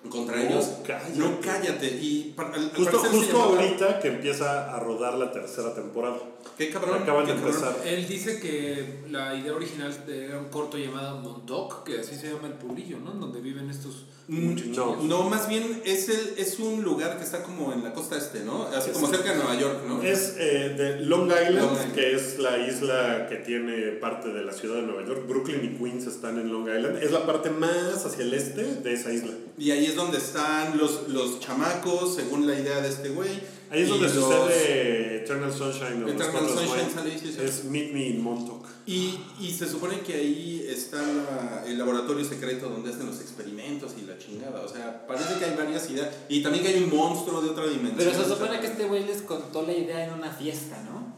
[0.10, 0.70] contra No, ellos.
[0.86, 1.18] cállate.
[1.18, 1.88] No cállate.
[2.02, 6.18] Y pa- al- al Justo, justo llamaba- ahorita que empieza a rodar la tercera temporada.
[6.58, 7.02] Qué cabrón.
[7.02, 7.56] Acaban qué de cabrón.
[7.56, 7.88] empezar.
[7.88, 12.48] Él dice que la idea original era un corto llamado Montauk, que así se llama
[12.48, 13.12] el pueblillo, ¿no?
[13.12, 15.04] Donde viven estos Muchachillos.
[15.04, 18.40] No, más bien es, el, es un lugar que está como en la costa este,
[18.44, 18.64] ¿no?
[18.68, 20.02] Así como cerca de Nueva York, ¿no?
[20.02, 21.94] Es eh, de Long Island, Long Island.
[21.94, 25.28] que es la isla que tiene parte de la ciudad de Nueva York.
[25.28, 27.04] Brooklyn y Queens están en Long Island.
[27.04, 29.34] Es la parte más hacia el este de esa isla.
[29.58, 33.30] Y ahí es donde están los, los chamacos, según la idea de este güey.
[33.74, 37.42] Ahí es donde los- sucede Eternal Sunshine Eternal Sunshine sale ahí, sí, sí.
[37.42, 38.68] Es Meet Me in Montauk.
[38.86, 43.94] Y, y se supone que ahí está la- el laboratorio secreto donde hacen los experimentos
[44.00, 44.62] y la chingada.
[44.62, 46.10] O sea, parece que hay varias ideas.
[46.30, 47.96] Y también que hay un monstruo de otra dimensión.
[47.98, 50.78] Pero se O sea, supone que este güey les contó la idea en una fiesta,
[50.84, 51.14] ¿no?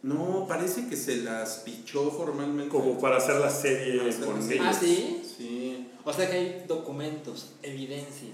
[0.00, 2.68] No, parece que se las pichó formalmente.
[2.70, 4.64] Como para hacer la serie con ellos.
[4.64, 5.20] Ah, sí.
[5.36, 5.88] Sí.
[6.04, 8.28] O sea que hay documentos, evidencia.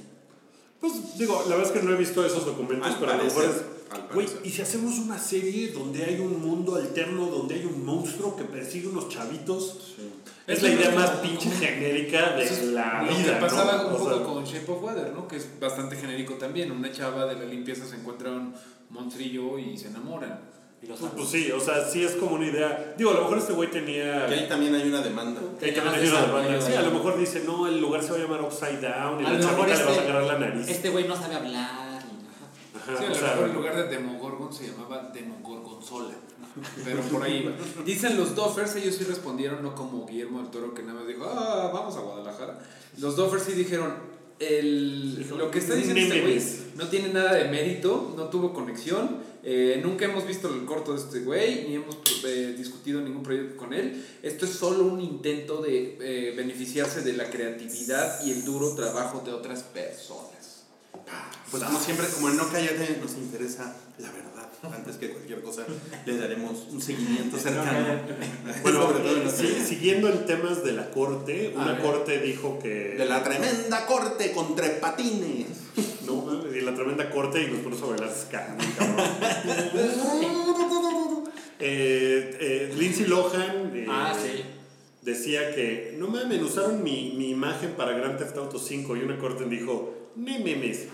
[0.85, 3.25] Pues digo, la verdad es que no he visto esos documentos, Al pero a lo
[3.25, 3.75] mejor
[4.13, 4.27] Güey.
[4.43, 8.45] ¿y si hacemos una serie donde hay un mundo alterno, donde hay un monstruo que
[8.45, 9.95] persigue unos chavitos?
[10.47, 13.35] Es la idea más pinche genérica Eso es de la lo vida.
[13.35, 13.89] que pasaba ¿no?
[13.89, 15.27] un O poco sea, con Shape of Water, ¿no?
[15.27, 16.71] Que es bastante genérico también.
[16.71, 18.53] Una chava de la limpieza se encuentra un
[18.91, 20.41] monstrillo y se enamoran.
[20.85, 22.95] Y los Pues, pues sí, o sea, sí es como una idea.
[22.99, 24.27] Digo, a lo mejor este güey tenía.
[24.27, 25.41] Que ahí también hay una demanda.
[25.59, 26.61] que ahí también tenía una demanda.
[26.61, 29.27] Sí, a lo mejor dice, no, el lugar se va a llamar Upside Down y
[29.27, 30.69] A la chavita le va a este- sacar la nariz.
[30.69, 32.03] Este güey no sabe hablar.
[32.03, 36.15] y- Ajá, Sí, a o lo sea, mejor en lugar de Demogorgon se llamaba Demogorgonzola.
[36.85, 37.53] Pero por ahí va.
[37.85, 41.25] Dicen los Doffers, ellos sí respondieron, no como Guillermo del Toro que nada más dijo,
[41.25, 42.59] ah, vamos a Guadalajara.
[42.99, 43.93] Los Doffers sí dijeron,
[44.39, 46.41] el, lo que está diciendo este güey
[46.77, 51.01] no tiene nada de mérito, no tuvo conexión, eh, nunca hemos visto el corto de
[51.01, 54.03] este güey, ni hemos eh, discutido ningún proyecto con él.
[54.23, 59.21] Esto es solo un intento de eh, beneficiarse de la creatividad y el duro trabajo
[59.21, 60.65] de otras personas.
[61.51, 64.51] Pues como siempre, como en No Cállate, nos interesa la verdad.
[64.63, 65.67] Antes que cualquier cosa,
[66.07, 68.01] le daremos un seguimiento cercano.
[68.63, 68.95] Bueno,
[69.31, 72.95] sí, siguiendo en temas de la corte, A una corte dijo que.
[72.97, 75.49] De la tremenda corte con tres patines.
[76.07, 79.07] No, mames, y la tremenda corte y nos muy cabrón.
[81.61, 84.43] eh, eh, Lindsay Lohan eh, Ah, sí.
[85.03, 89.19] decía que no mames, usaron mi, mi imagen para Grand Theft Auto 5 y una
[89.19, 90.87] corte dijo, me memes.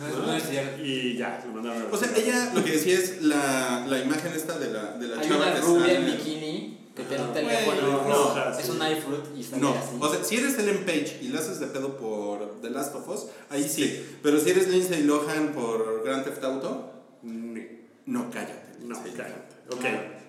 [0.00, 0.82] No, no es cierto.
[0.84, 4.32] Y ya, lo mandaron a O sea, ella lo que decía es la, la imagen
[4.32, 7.30] esta de la, de la Hay chava una que rubia en bikini que tiene un
[7.30, 8.50] Ah, teléfono.
[8.58, 8.70] es sí.
[8.70, 9.96] un iFruit y está No, así.
[10.00, 13.08] o sea, si eres Ellen Page y la haces de pedo por The Last of
[13.08, 14.04] Us, ahí sí.
[14.22, 16.90] Pero si eres Lindsay Lohan por Grand Theft Auto,
[17.22, 17.58] Mm,
[18.06, 18.78] no, cállate.
[18.82, 19.54] No, Lindsay cállate.
[19.70, 19.84] Ok.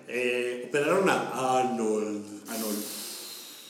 [0.08, 2.24] Eh, operaron a Arnold.
[2.48, 2.84] Arnold.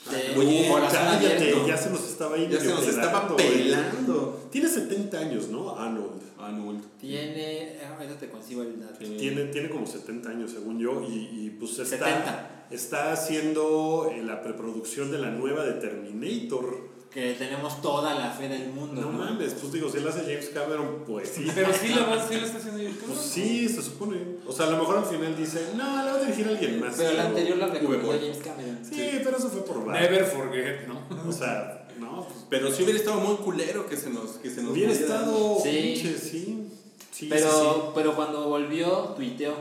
[0.09, 4.47] De Oye, Cállate, ya se nos estaba ahí Ya se nos estaba pelando.
[4.49, 5.77] Tiene 70 años, ¿no?
[5.77, 6.21] Arnold.
[6.39, 6.81] Arnold.
[7.01, 7.77] Tiene.
[7.83, 8.95] ah, Ahorita te consigo el dato.
[9.01, 9.15] Sí.
[9.19, 11.13] Tiene, tiene como 70 años, según yo, y,
[11.47, 12.56] y pues está, 70.
[12.71, 16.87] Está haciendo eh, la preproducción de la nueva de Terminator.
[17.11, 19.01] Que tenemos toda la fe del mundo.
[19.01, 19.17] No ¿no?
[19.17, 21.47] mames, pues digo, si él hace James Cameron, pues sí.
[21.55, 22.95] Pero sí la, va- sí la está haciendo bien.
[23.07, 24.17] Pues sí, se supone.
[24.45, 26.95] O sea, a lo mejor al final dice, no, la va a dirigir alguien más.
[26.97, 28.11] Pero la anterior la recomendó.
[28.11, 28.79] James Cameron.
[28.83, 29.99] Sí, pero eso fue por bar.
[30.01, 30.99] Never forget, ¿no?
[31.27, 34.61] O sea, no, pues Pero si hubiera estado muy culero que se nos que se
[34.61, 35.69] nos hubiera estado Sí.
[35.71, 36.67] pinche, sí.
[37.11, 37.71] Sí, pero, sí, sí.
[37.95, 39.55] pero cuando volvió, tuiteó.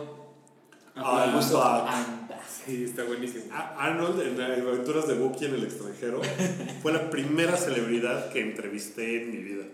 [0.96, 2.15] I'm
[2.66, 3.44] Sí, está buenísimo.
[3.52, 6.20] A- Arnold en las aventuras de Bucky en el extranjero
[6.82, 9.64] fue la primera celebridad que entrevisté en mi vida.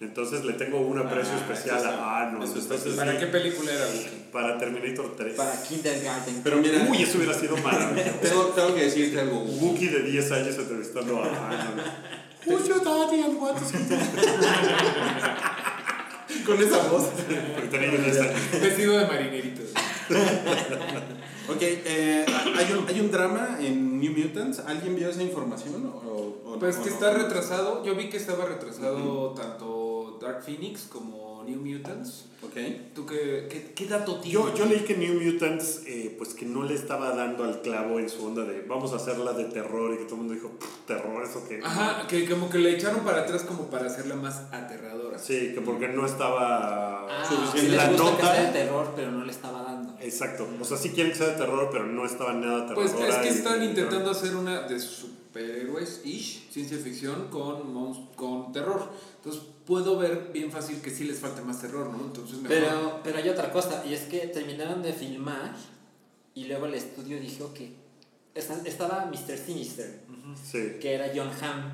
[0.00, 2.44] Entonces le tengo un aprecio Ah, especial eso está- a Arnold.
[2.44, 3.86] eso está Entonces, ¿Para sí, qué película era?
[4.32, 5.34] Para Terminator 3.
[5.34, 6.40] Para Kindergarten.
[6.42, 8.10] Pero mira, Uy, eso hubiera sido maravilloso.
[8.22, 9.42] tengo, tengo que decirte algo.
[9.44, 11.82] Wookie de 10 años entrevistando a Arnold.
[12.46, 13.70] Who's your daddy and what is
[16.44, 17.04] Con esa voz.
[17.54, 18.40] Porque tenía 10 años.
[18.60, 19.62] Vestido de marinerito.
[21.48, 22.24] Ok, eh,
[22.56, 24.60] hay, un, hay un drama en New Mutants.
[24.60, 25.86] ¿Alguien vio esa información?
[25.86, 26.08] O,
[26.44, 27.84] o- Pues que ¿O está retrasado.
[27.84, 32.26] Yo vi que estaba retrasado tanto Dark Phoenix como New Mutants.
[32.42, 32.56] Ok.
[32.94, 34.32] ¿Tú qué, qué, qué dato tienes?
[34.32, 38.00] Yo, yo leí que New Mutants, eh, pues que no le estaba dando al clavo
[38.00, 40.48] en su onda de vamos a hacerla de terror y que todo el mundo dijo,
[40.58, 41.60] "Pff, terror, eso que.
[41.62, 45.18] Ajá, que como que le echaron para atrás como para hacerla más aterradora.
[45.18, 47.60] Sí, que porque no estaba Ah, suficiente.
[47.70, 48.52] sí la gusta que sea de nota.
[48.52, 49.94] terror, pero no le estaba dando.
[50.00, 50.48] Exacto.
[50.60, 53.08] O sea, sí quieren que sea de terror, pero no estaba nada Pues terror.
[53.10, 58.88] es que están intentando hacer una de superhéroes-ish, ciencia ficción con, con terror.
[59.16, 62.00] Entonces puedo ver bien fácil que sí les falta más terror, ¿no?
[62.04, 62.48] Entonces mejor.
[62.58, 65.54] Pero, pero hay otra cosa, y es que terminaron de filmar
[66.34, 67.72] y luego el estudio dijo que
[68.34, 69.36] esta- estaba Mr.
[69.38, 70.00] Sinister,
[70.50, 70.78] Sí.
[70.80, 71.70] que era John Hamm,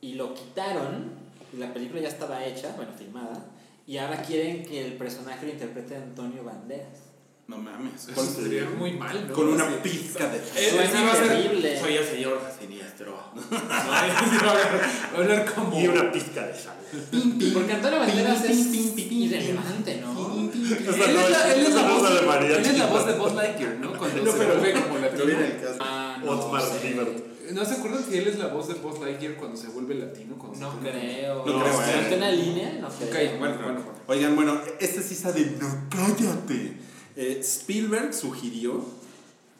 [0.00, 1.10] y lo quitaron,
[1.52, 3.44] y la película ya estaba hecha, bueno, filmada,
[3.86, 7.09] y ahora quieren que el personaje lo interprete Antonio Banderas.
[7.50, 8.04] No mames.
[8.04, 9.34] Eso Con, sería muy mal, ¿no?
[9.34, 9.74] con una Sí.
[9.82, 10.38] pizca de.
[10.38, 11.80] Eh, Suena a ser- terrible.
[11.80, 13.18] Soy el señor siniestro.
[13.50, 14.80] No, a hablar-
[15.12, 15.80] va a hablar como.
[15.80, 16.76] Y una pizca de sal.
[17.54, 20.10] Porque Antonio Banderas es irrelevante, ¿no?
[20.10, 20.50] Él
[20.86, 22.60] no es la, él es la esa no voz de de, mariachi.
[22.60, 23.98] él es la voz de Buzz Lightyear, ¿no?
[23.98, 25.38] Cuando No, se pero- vuelve como latino.
[25.80, 26.62] Ah, no Otmar.
[26.84, 27.30] Liebert.
[27.50, 30.36] ¿No se acuerdan que él es la voz de Buzz Lightyear cuando se vuelve latino?
[30.36, 31.44] No creo.
[31.44, 32.00] No creo, ¿eh?
[32.02, 32.72] ¿Está en la línea?
[32.80, 33.38] No Ok, creo.
[33.38, 33.80] bueno, bueno.
[34.06, 36.76] Oigan, bueno, este sí está de no cállate.
[37.16, 38.84] Eh, Spielberg sugirió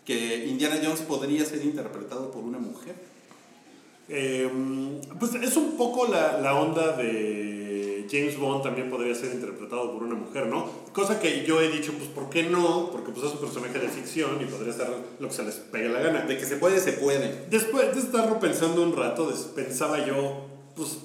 [0.05, 2.95] que Indiana Jones podría ser interpretado por una mujer.
[4.09, 4.51] Eh,
[5.19, 10.03] pues es un poco la, la onda de James Bond también podría ser interpretado por
[10.03, 10.69] una mujer, ¿no?
[10.93, 12.91] Cosa que yo he dicho, pues ¿por qué no?
[12.91, 14.89] Porque pues es un personaje de ficción y podría ser
[15.21, 16.23] lo que se les pegue la gana.
[16.23, 17.47] De que se puede, se puede.
[17.51, 20.99] Después de estarlo pensando un rato, pensaba yo, pues,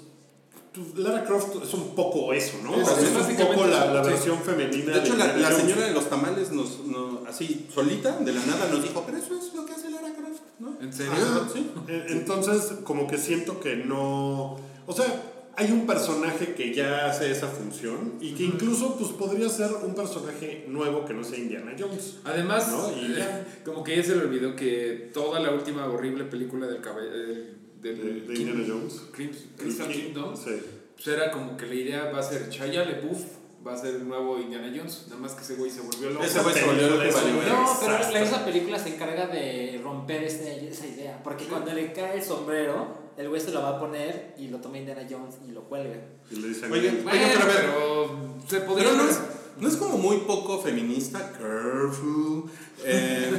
[0.75, 2.75] pues, Lara Croft es un poco eso, ¿no?
[2.75, 4.09] Es- un poco la, la sí.
[4.11, 5.61] versión femenina De hecho, la, Indiana la Jones.
[5.63, 9.35] señora de los tamales nos, nos- así, solita, de la nada, nos dijo, pero eso
[9.37, 10.77] es lo que hace Lara Croft, ¿no?
[10.81, 11.13] ¿En serio?
[11.13, 11.71] Ajá, sí.
[11.87, 14.57] Eh, Entonces, como que siento que no.
[14.87, 19.47] O sea, hay un personaje que ya hace esa función y que incluso pues, podría
[19.47, 22.17] ser un personaje nuevo que no sea Indiana Jones.
[22.25, 22.91] Además, ¿No?
[22.91, 23.47] Y ya.
[23.65, 27.55] como que ya se le olvidó que toda la última horrible película del caballero.
[27.93, 29.01] Del, De, King- Indiana Jones.
[29.57, 30.35] Crystal Kingdom.
[30.35, 30.51] Sí.
[30.95, 33.21] Pues era como que la idea va a ser Shia LaBeouf,
[33.65, 35.05] va a ser el nuevo Indiana Jones.
[35.09, 36.23] Nada más que ese güey se volvió loco.
[36.23, 37.03] Ese güey se volvió loco.
[37.49, 41.21] No, pero esa película se encarga de romper ese- esa idea.
[41.23, 44.59] Porque cuando le cae el sombrero, el güey se lo va a poner y lo
[44.59, 45.95] toma Indiana Jones y lo cuelga.
[46.31, 46.69] Y le dicen.
[46.69, 47.55] Bueno, Oigan, pero a ver.
[47.65, 49.19] pero se podría Pero no es,
[49.59, 52.45] no es como muy poco feminista, careful,
[52.83, 53.31] eh,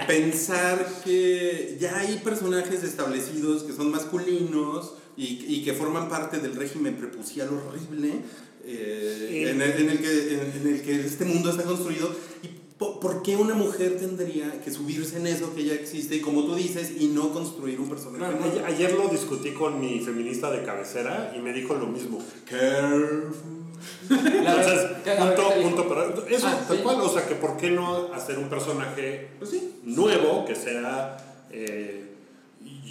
[0.06, 6.56] pensar que ya hay personajes establecidos que son masculinos y, y que forman parte del
[6.56, 8.22] régimen prepucial horrible
[8.66, 9.50] eh, Eh.
[9.50, 12.10] en, el, en el que, en, en el que este mundo está construido.
[12.42, 16.44] Y ¿por, por qué una mujer tendría que subirse en eso que ya existe, como
[16.44, 20.50] tú dices, y no construir un personaje No, ayer, ayer lo discutí con mi feminista
[20.50, 22.22] de cabecera y me dijo lo mismo.
[22.48, 23.63] Careful.
[24.08, 26.82] La Entonces, verdad, ¿qué- a ver, punto, punto, pero eso, Ah, tal sí.
[26.82, 29.80] cual, o sea, que por qué no hacer un personaje Pues sí.
[29.84, 31.16] nuevo que sea
[31.50, 32.00] eh,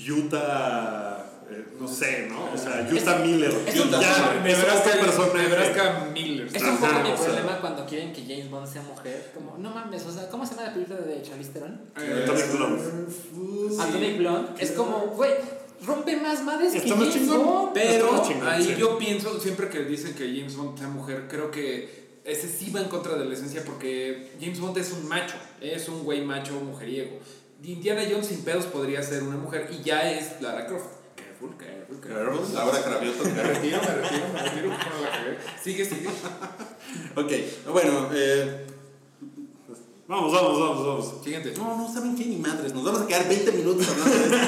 [0.09, 2.51] Utah, eh, no sé, ¿no?
[2.53, 3.51] O sea, Utah Miller.
[3.67, 3.99] es un ya,
[4.45, 5.37] es otro personaje.
[5.49, 6.47] Nebraska Miller.
[6.53, 7.25] Es un poco mi o sea.
[7.25, 9.31] problema cuando quieren que James Bond sea mujer.
[9.33, 11.81] Como, no mames, o sea, ¿cómo se llama la película de Charlize Theron?
[11.99, 12.83] Eh, Atomic Blonde.
[13.81, 14.49] Atomic Blonde.
[14.63, 15.31] Es como, güey,
[15.85, 17.45] rompe más madres que James chingón.
[17.45, 17.73] Bond.
[17.73, 18.75] Pero chingón, ahí sí.
[18.77, 22.81] yo pienso, siempre que dicen que James Bond sea mujer, creo que ese sí va
[22.81, 26.53] en contra de la esencia porque James Bond es un macho, es un güey macho
[26.53, 27.19] mujeriego.
[27.63, 30.85] Indiana Jones sin pedos podría ser una mujer y ya es Lara Croft.
[31.15, 32.53] Careful, careful, careful.
[32.53, 33.23] Laura Cravioto.
[33.23, 34.75] Me retiro, me retiro, me retiro.
[35.61, 36.09] Sigue, sigue.
[37.15, 38.65] ok, bueno, eh,
[40.05, 41.23] Vamos, vamos, vamos, vamos.
[41.23, 41.53] Siguiente.
[41.57, 44.39] no, no saben qué ni madres, nos vamos a quedar 20 minutos hablando de esto.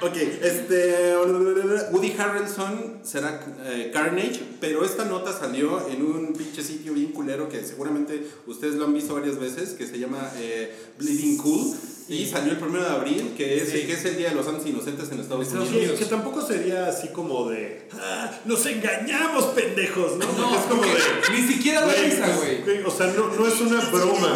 [0.06, 1.90] ok, este.
[1.92, 7.48] Woody Harrelson será eh, Carnage, pero esta nota salió en un pinche sitio bien culero
[7.48, 11.76] que seguramente ustedes lo han visto varias veces, que se llama eh, Bleeding Cool.
[12.10, 13.86] Y salió el primero de abril, que es, Sí.
[13.86, 15.92] que es el Día de los Santos Inocentes en Estados Estados Unidos.
[15.92, 17.88] Que, que tampoco sería así como de.
[17.92, 20.16] "Ah, ¡Nos engañamos, pendejos!
[20.16, 20.26] ¿no?
[20.26, 20.90] No, es como de.
[21.32, 22.62] ni siquiera güey, risa, güey.
[22.62, 24.34] güey, O sea, no, no es una broma.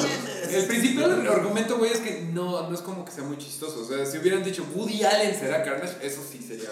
[0.51, 3.81] El principal argumento, güey, es que no, no es como que sea muy chistoso.
[3.81, 6.69] O sea, si hubieran dicho Woody Allen será Carnage, eso sí sería.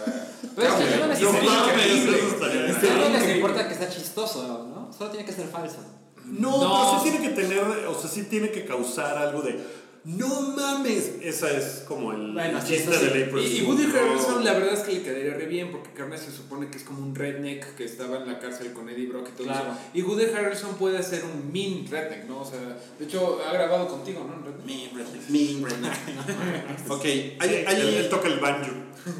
[0.54, 4.92] Pero es que no les No les importa que sea chistoso, ¿no?
[4.96, 5.78] Solo tiene que ser falso.
[6.24, 6.92] No, No.
[6.92, 9.58] pero sí tiene que tener, o sea, sí tiene que causar algo de.
[10.04, 11.12] ¡No mames!
[11.22, 13.06] Esa es como el Bueno, chiste sí.
[13.06, 13.84] del April Y, y Woody.
[13.84, 16.82] Harrelson, la verdad es que le quedaría re bien, porque Carnage se supone que es
[16.82, 19.70] como un redneck que estaba en la cárcel con Eddie Brock y todo Claro.
[19.70, 19.78] eso.
[19.94, 22.40] Y Woody Harrelson puede ser un mean redneck, ¿no?
[22.40, 22.58] O sea,
[22.98, 24.44] de hecho, ha grabado contigo, ¿no?
[24.44, 24.66] Redneck.
[24.66, 25.28] Mean redneck.
[25.30, 26.90] Mean redneck.
[26.90, 28.72] ok, Sí, hay- él, toca el banjo.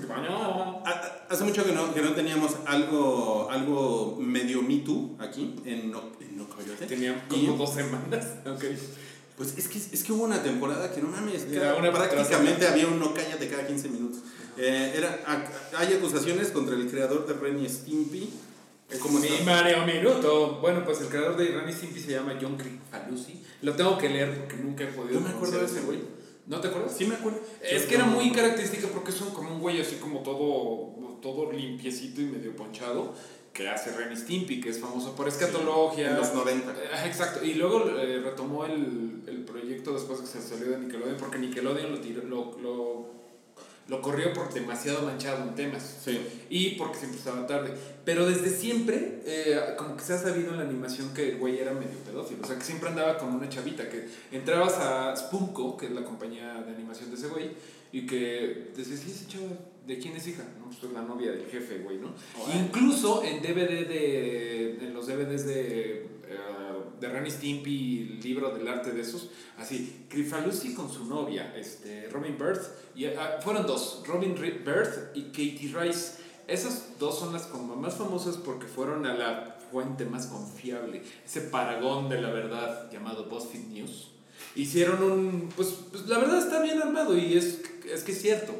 [0.08, 0.82] No.
[0.84, 5.54] a- a- hace mucho que no, que no teníamos algo, algo medio Me Too aquí
[5.64, 6.86] en No, en no Coyote.
[6.86, 8.26] Tenía Y- como dos semanas.
[8.46, 8.64] Ok.
[9.36, 12.86] Pues es que, es que hubo una temporada que no mames, cada- una prácticamente había
[12.86, 14.20] un no cállate cada 15 minutos.
[14.58, 18.28] Eh, era, ac- hay acusaciones contra el creador de Ren y Stimpy.
[18.90, 19.44] Eh, ¿Cómo Mi está?
[19.44, 20.58] Mario Minuto.
[20.60, 23.42] Bueno, pues el creador de Ren y Stimpy se llama John Crifalusi.
[23.62, 25.18] Lo tengo que leer porque nunca he podido.
[25.20, 26.00] No me acuerdo de ese güey.
[26.46, 26.94] ¿No te acuerdas?
[26.96, 27.40] Sí me acuerdo.
[27.62, 32.20] Es que era muy característica porque es como un güey así como todo, todo limpiecito
[32.20, 33.14] y medio ponchado
[33.52, 36.10] que hace y Stimpy, que es famoso por escatología.
[36.10, 36.74] En los 90.
[36.92, 40.78] Ajá, Exacto, y luego eh, retomó el, el proyecto después de que se salió de
[40.78, 43.10] Nickelodeon, porque Nickelodeon lo, tiró, lo, lo,
[43.88, 46.18] lo corrió por demasiado manchado en temas Sí.
[46.48, 47.74] y porque siempre estaba tarde.
[48.04, 51.58] Pero desde siempre, eh, como que se ha sabido en la animación que el güey
[51.58, 52.42] era medio pedófilo.
[52.42, 53.88] O sea, que siempre andaba como una chavita.
[53.88, 57.50] Que entrabas a Spunko, que es la compañía de animación de ese güey,
[57.92, 59.48] y que decías, ¿y ese chavo
[59.86, 60.44] de quién es hija?
[60.58, 62.14] No, pues es la novia del jefe, güey, ¿no?
[62.54, 64.78] Incluso en DVD de.
[64.86, 65.90] En los DVDs de.
[66.28, 66.62] eh,
[67.02, 72.38] de Ren Stimpy, libro del arte de esos, así, Crifalusi con su novia, este, Robin
[72.38, 72.60] Bird,
[72.94, 76.22] y, ah, fueron dos, Robin Bird y Katie Rice.
[76.46, 81.40] Esas dos son las como más famosas porque fueron a la fuente más confiable, ese
[81.40, 84.12] paragón de la verdad llamado BuzzFeed News.
[84.54, 87.62] Hicieron un, pues, pues la verdad está bien armado y es,
[87.92, 88.54] es que es cierto.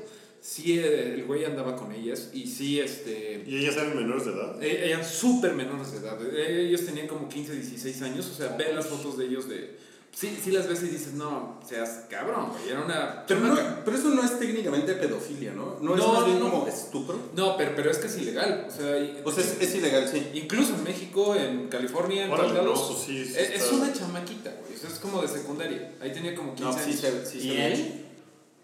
[0.44, 4.60] Sí, el güey andaba con ellas y sí, este, ¿Y ellas eran menores de edad?
[4.60, 6.18] eh, eran súper menores de edad.
[6.34, 8.26] Eh, Ellos tenían como 15, 16 años.
[8.26, 9.78] O sea, ve las fotos de ellos de.
[10.14, 12.68] Sí, sí las ves y dices, no, seas cabrón, güey.
[12.70, 13.24] Era una.
[13.26, 15.78] Pero, no, pero eso no es técnicamente pedofilia, ¿no?
[15.80, 17.18] No, es No, más bien no, como estupro.
[17.36, 18.66] No, pero, pero es que es ilegal.
[18.68, 20.26] O sea, O sea, es, es ilegal, sí.
[20.34, 22.88] incluso en México, en California, en todos lados.
[22.90, 24.74] pues sí, sí es, es está- una chamaquita, güey.
[24.74, 25.92] O sea, es como de secundaria.
[26.00, 27.00] Ahí tenía como 15 No, sí años.
[27.00, 28.04] se, sí ¿Y él?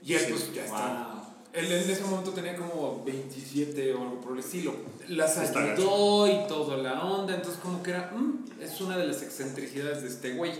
[0.04, 1.07] Y él, pues ya está.
[1.52, 4.74] Él en ese momento tenía como 27 o algo por el estilo.
[5.08, 9.22] Las ayudó y toda la onda, entonces como que era, mm, es una de las
[9.22, 10.52] excentricidades de este güey.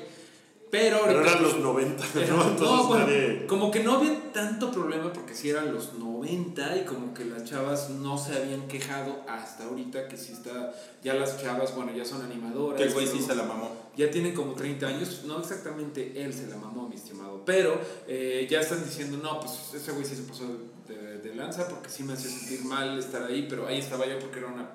[0.70, 2.42] Pero Pero eran los 90, Era- ¿no?
[2.42, 6.76] Entonces no, bueno, nadie- como que no había tanto problema porque sí eran los 90
[6.76, 11.14] y como que las chavas no se habían quejado hasta ahorita que sí está, ya
[11.14, 12.76] las chavas, bueno, ya son animadoras.
[12.76, 13.70] Que el güey sí se la mamó.
[13.96, 18.46] ya tienen como 30 años, no exactamente él se la mamó, mi estimado, pero eh,
[18.50, 20.44] ya están diciendo, no, pues ese güey sí se puso
[20.88, 24.18] de, de lanza porque sí me hacía sentir mal estar ahí, pero ahí estaba yo
[24.18, 24.70] porque era una...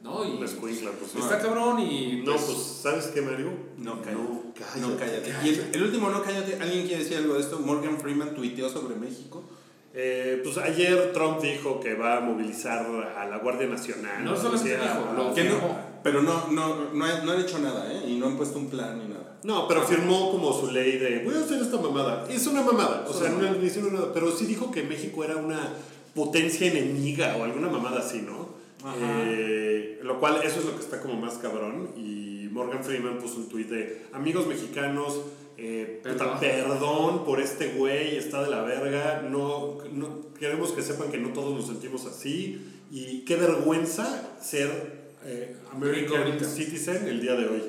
[0.00, 0.22] ¿No?
[0.22, 2.22] Y Una escuincla, pues, está cabrón y...
[2.24, 3.52] No, pues, pues, ¿sabes qué, Mario?
[3.78, 4.22] No, cállate.
[4.22, 4.80] No, cállate.
[4.80, 5.34] No, cállate.
[5.42, 6.58] Y el, el último, no, cállate.
[6.60, 7.58] ¿Alguien quiere decir algo de esto?
[7.60, 9.44] Morgan Freeman tuiteó sobre México.
[9.96, 14.24] Eh, pues ayer Trump dijo que va a movilizar a la Guardia Nacional.
[14.24, 15.56] No solamente O sea, dijo, lo Que no,
[16.02, 18.02] pero no, no, no han hecho nada, ¿eh?
[18.08, 19.23] Y no han puesto un plan ni nada.
[19.44, 22.26] No, pero firmó como su ley de voy a hacer esta mamada.
[22.30, 23.04] Es una mamada.
[23.08, 24.12] O sea, no hicieron nada.
[24.12, 25.74] Pero sí dijo que México era una
[26.14, 28.54] potencia enemiga o alguna mamada así, ¿no?
[28.96, 31.90] Eh, lo cual, eso es lo que está como más cabrón.
[31.96, 35.20] Y Morgan Freeman puso un tuit de amigos mexicanos.
[35.56, 37.24] eh, puta, Perdón.
[37.24, 39.22] por este güey, está de la verga.
[39.30, 42.60] No, no, queremos que sepan que no todos nos sentimos así.
[42.90, 46.38] Y qué vergüenza ser eh, American.
[46.44, 47.62] Citizen el día de hoy.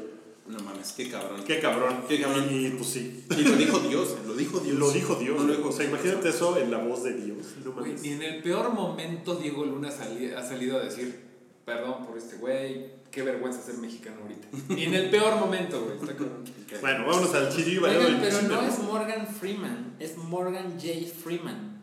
[0.48, 1.44] No mames, qué cabrón.
[1.44, 2.04] Qué cabrón.
[2.08, 2.48] Qué cabrón.
[2.52, 3.26] Y pues sí.
[3.32, 4.78] Y lo dijo Dios, lo dijo Dios.
[4.78, 5.38] Lo dijo Dios.
[5.42, 7.38] No lo dijo o sea, imagínate eso en la voz de Dios.
[7.64, 11.20] No ni en el peor momento Diego Luna sali- ha salido a decir,
[11.66, 14.48] perdón por este güey, qué vergüenza ser mexicano ahorita.
[14.70, 15.96] Ni en el peor momento, güey.
[15.98, 16.44] Está cabrón.
[16.82, 20.90] Bueno, vámonos al chiri Oigan, pero no es Morgan Freeman, es Morgan J.
[21.24, 21.82] Freeman.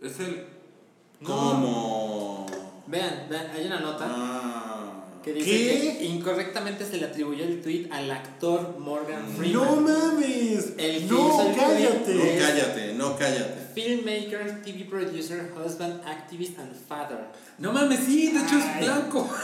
[0.00, 0.46] Es el...
[1.22, 2.46] ¿Cómo?
[2.86, 4.59] Vean, vean, hay una nota Ah.
[5.22, 5.96] Que dice ¿Qué?
[5.98, 9.64] que incorrectamente se le atribuyó el tweet al actor Morgan Freeman.
[9.64, 10.72] No mames.
[10.78, 12.14] El que no, hizo el cállate.
[12.14, 13.59] No, cállate, no cállate.
[13.74, 17.18] Filmmaker, TV producer, husband, activist and father.
[17.58, 19.28] No mames, sí, de hecho es blanco.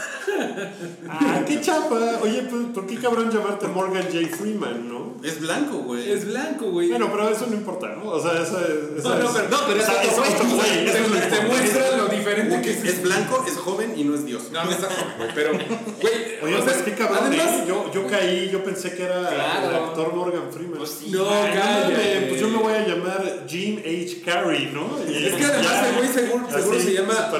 [1.09, 2.19] Ah, qué chapa.
[2.21, 4.35] Oye, pues, ¿por qué cabrón llamarte Morgan J.
[4.37, 5.15] Freeman, no?
[5.23, 6.11] Es blanco, güey.
[6.11, 6.89] Es blanco, güey.
[6.89, 8.09] Bueno, pero eso no importa, ¿no?
[8.11, 8.99] O sea, eso es.
[8.99, 10.85] eso no, no, es- pero, no, pero es eso otro es güey.
[11.29, 12.83] Te, muestra lo diferente que es.
[12.83, 14.51] Es blanco, es joven y no es Dios.
[14.51, 15.51] No, no está joven, güey, pero,
[16.01, 16.13] güey,
[16.43, 17.19] Oye, o sea, pues qué cabrón.
[17.23, 17.63] además- ¿eh?
[17.67, 19.69] Yo, yo caí, yo pensé que era Claro.
[19.69, 20.77] el actor Morgan Freeman.
[20.77, 21.09] Pues sí.
[21.11, 22.25] No, Ay, cállate.
[22.29, 24.16] pues yo me voy a llamar Jim H.
[24.25, 24.89] Carrey, ¿no?
[25.09, 26.47] Y Es que además ya, el güey seguro,
[26.79, 27.31] se llama.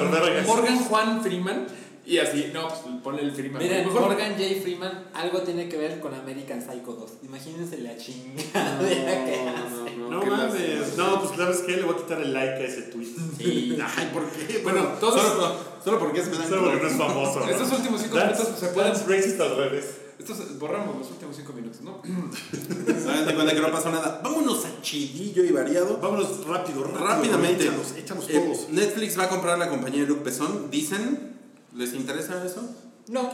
[0.46, 1.66] Morgan Juan Freeman.
[2.06, 3.62] Y así, no, pues ponle el Freeman.
[3.62, 4.62] Miren, Mejor- Morgan J.
[4.62, 7.10] Freeman algo tiene que ver con American Psycho 2.
[7.24, 9.96] Imagínense la que hace.
[10.08, 10.96] No qué mames.
[10.96, 13.08] No, pues sabes qué, le voy a quitar el like a ese tweet.
[13.36, 13.76] Sí.
[13.98, 14.58] Ay, ¿por qué?
[14.64, 15.54] Bueno, todos- Solo,
[15.84, 16.26] solo porque es.
[16.26, 17.40] Solo porque no es famoso.
[17.40, 17.46] ¿no?
[17.50, 19.97] Estos últimos cinco minutos se pueden- racist al revés.
[20.18, 22.00] Estos borramos los últimos cinco minutos, ¿no?
[23.26, 24.20] De cuenta que no pasó nada.
[24.22, 25.98] Vámonos a chidillo y variado.
[25.98, 27.06] Vámonos rápido, rápido.
[27.06, 27.64] Rápidamente.
[27.64, 28.68] Échalos, échalos Eh, todos.
[28.70, 30.70] Netflix va a comprar la compañía de Luc Besson.
[30.70, 31.36] Dicen.
[31.76, 32.62] ¿Les interesa eso?
[33.08, 33.30] No.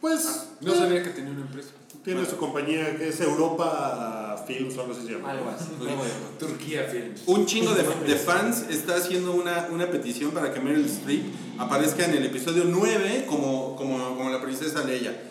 [0.00, 1.70] Pues No eh, sabía que tenía una empresa.
[2.04, 5.30] tiene su compañía que es Europa Films o algo así se llama.
[5.30, 5.66] Algo así.
[5.80, 6.10] Algo así.
[6.38, 7.22] Turquía Films.
[7.26, 11.24] Un chingo de, de fans está haciendo una, una petición para que Meryl Streep
[11.58, 15.25] aparezca en el episodio 9 como, como, como la princesa Leia.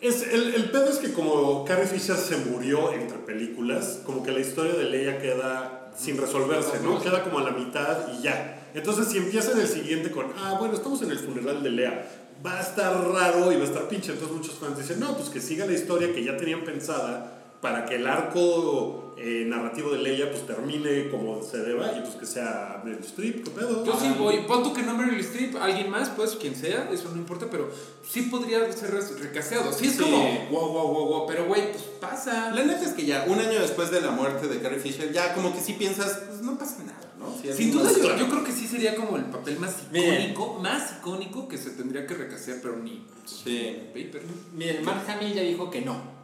[0.00, 4.30] Es, el, el pedo es que como Carrie Fisher se murió entre películas, como que
[4.30, 7.02] la historia de Leia queda sin resolverse, ¿no?
[7.02, 8.68] Queda como a la mitad y ya.
[8.74, 12.06] Entonces si empieza en el siguiente con, ah, bueno, estamos en el funeral de Leia,
[12.46, 14.12] va a estar raro y va a estar pinche.
[14.12, 17.84] Entonces muchos fans dicen, no, pues que siga la historia que ya tenían pensada para
[17.86, 22.24] que el arco eh, narrativo de Leia pues termine como se deba y pues que
[22.26, 23.84] sea Meryl Streep, ¿qué pedo?
[23.84, 27.08] Yo sí voy, pon tú que no Meryl Streep, alguien más, pues quien sea, eso
[27.10, 27.68] no importa, pero
[28.08, 29.72] sí podría ser recasteado.
[29.72, 30.02] Sí es Sí.
[30.04, 30.18] como,
[30.50, 32.52] wow, wow, wow, wow, pero güey, pues pasa.
[32.54, 35.34] La neta es que ya, un año después de la muerte de Carrie Fisher, ya
[35.34, 37.34] como que sí piensas, pues no pasa nada, ¿no?
[37.42, 40.60] Si Sin duda, más- yo, yo creo que sí sería como el papel más icónico,
[40.62, 43.04] más icónico que se tendría que recastear, pero ni.
[43.24, 43.76] Sí.
[43.92, 44.22] Paper.
[44.54, 46.17] Miren, Mark Hamill ya dijo que no.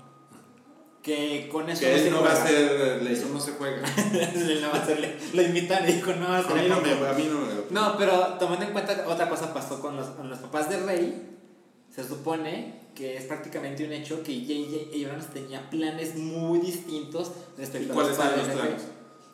[1.04, 3.26] Que con eso Que él no va a ser Eso Leia.
[3.30, 3.82] no se juega.
[4.34, 6.68] Él no va a ser- Lo invitaron y dijo, no va a A ser mí
[6.68, 9.96] no me, a mí no me No, pero tomando en cuenta otra cosa pasó con
[9.96, 11.36] los, con los papás de Rey,
[11.94, 15.06] se supone que es prácticamente un hecho que J.J.
[15.06, 18.74] Abrams tenía planes muy distintos respecto a ¿Cuáles los padres de Rey.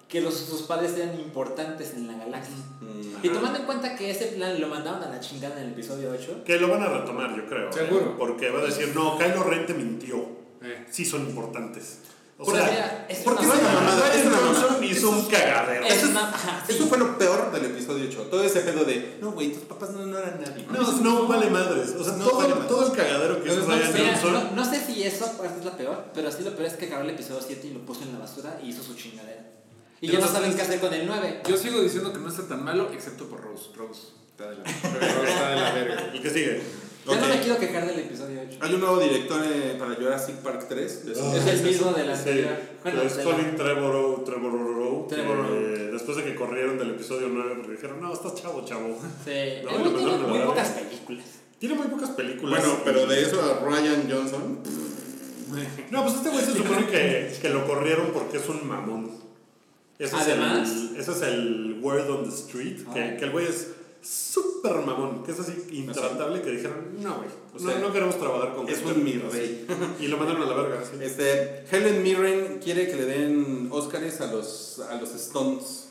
[0.09, 2.57] Que los, sus padres eran importantes en la galaxia.
[2.81, 3.25] Mm.
[3.25, 6.11] Y tomando en cuenta que ese plan lo mandaron a la chingada en el episodio
[6.11, 7.69] 8, Que lo van a retomar, yo creo.
[7.71, 7.73] ¿eh?
[7.73, 8.17] Seguro.
[8.19, 10.40] Porque va a decir, no, Kylo Ren te mintió.
[10.63, 10.87] Eh.
[10.91, 11.99] Sí son importantes.
[12.39, 14.85] O Pues sea, es porque una es una mamada, es una mamada.
[14.87, 15.85] Hizo un cagadero.
[15.85, 16.73] es Eso es- una- ajá, sí.
[16.75, 18.23] Eso fue lo peor del episodio 8.
[18.31, 20.65] Todo ese pedo de, no, güey, tus papás no, no eran nadie.
[20.71, 21.91] No, no vale madres.
[21.99, 22.69] O sea, No todo, vale madres.
[22.69, 24.33] todo el cagadero que hizo no, Ryan Johnson.
[24.33, 26.87] no, no sé si eso parte es la peor, pero sí lo peor es que
[26.87, 29.45] acabó el episodio 7 y lo puso en la basura y hizo su chingadera.
[30.01, 31.43] Y ya no saben qué hacer con el 9.
[31.47, 33.67] Yo sigo diciendo que no está tan malo, excepto por Rose.
[33.77, 34.01] Rose
[34.31, 36.11] está de la, Rose está de la verga.
[36.15, 36.63] ¿Y qué sigue?
[37.11, 37.29] Yo no Ok.
[37.29, 38.59] me quiero quejar del episodio 8.
[38.61, 41.07] Hay un nuevo director eh, para Jurassic Park 3.
[41.07, 42.57] de- Ah, Es el mismo de la Sí, anterior.
[42.83, 45.93] Bueno, es Colin Trevorrow, Trevorrow, Trevorrow.
[45.93, 48.99] después de que corrieron del episodio 9, porque dijeron, no, estás chavo, chavo.
[49.25, 49.31] Sí,
[49.65, 51.25] No, güey tiene muy pocas películas.
[51.59, 52.61] Tiene muy pocas películas.
[52.61, 54.61] Bueno, pero de eso a Ryan Johnson.
[55.91, 59.11] No, pues este güey se supone que, que lo corrieron porque es un mamón.
[59.99, 60.69] Ese Además.
[60.71, 63.69] es el, ese es el word on the street, que, que el güey es
[64.03, 68.19] súper mamón, que es así intratable, que dijeron, no, güey, O no, sea, no queremos
[68.19, 69.21] trabajar con Es un mi así".
[69.31, 69.67] rey.
[70.01, 70.97] Y lo mandaron a la verga, sí.
[71.03, 75.89] Este, Helen Mirren quiere que le den Óscares a los, a los Stones.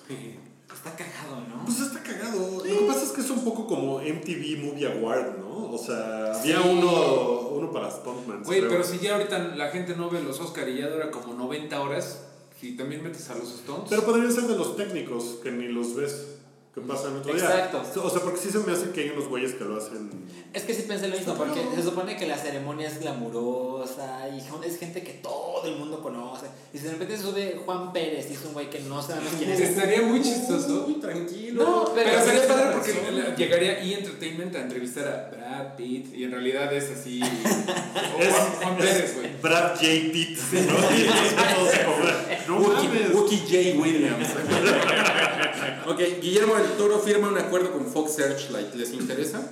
[0.73, 1.65] está cagado, ¿no?
[1.65, 2.57] Pues está cagado.
[2.57, 5.71] Lo que pasa es que es un poco como MTV Movie Award, ¿no?
[5.71, 6.69] O sea, había Sí.
[6.69, 8.43] uno, uno para Stuntman.
[8.43, 11.33] Güey, pero si ya ahorita la gente no ve los Oscar y ya dura como
[11.33, 12.21] 90 horas,
[12.59, 13.85] si también metes a los Stones.
[13.89, 16.25] Pero podrían ser de los técnicos que ni los ves.
[16.73, 17.43] Que pasan otro día.
[17.43, 17.81] Exacto.
[18.03, 20.11] O sea, porque sí se me hace que hay unos güeyes que lo hacen.
[20.53, 24.37] Es que sí pensé lo mismo, porque se supone que la ceremonia es glamurosa y
[24.67, 26.45] es gente que todo el mundo conoce.
[26.71, 29.49] Y si de repente sube Juan Pérez y es un güey que no sabemos quién
[29.51, 29.59] es.
[29.59, 30.85] Estaría muy chistoso.
[30.87, 31.63] Uy, tranquilo.
[31.63, 33.93] No, Pero, pero, sería padre porque le- llegaría E!
[33.99, 37.19] Entertainment a entrevistar a Brad Pitt y en realidad es así.
[38.17, 39.29] o Es- Juan, Juan Pérez, güey.
[39.41, 39.81] Brad J.
[40.13, 40.37] Pitt,
[42.47, 42.55] ¿no?
[42.55, 43.13] No Wookie.
[43.13, 43.79] Wookie J.
[43.81, 44.27] Williams.
[45.87, 48.73] ok, Guillermo del Toro firma un acuerdo con Fox Searchlight.
[48.75, 49.51] ¿Les interesa?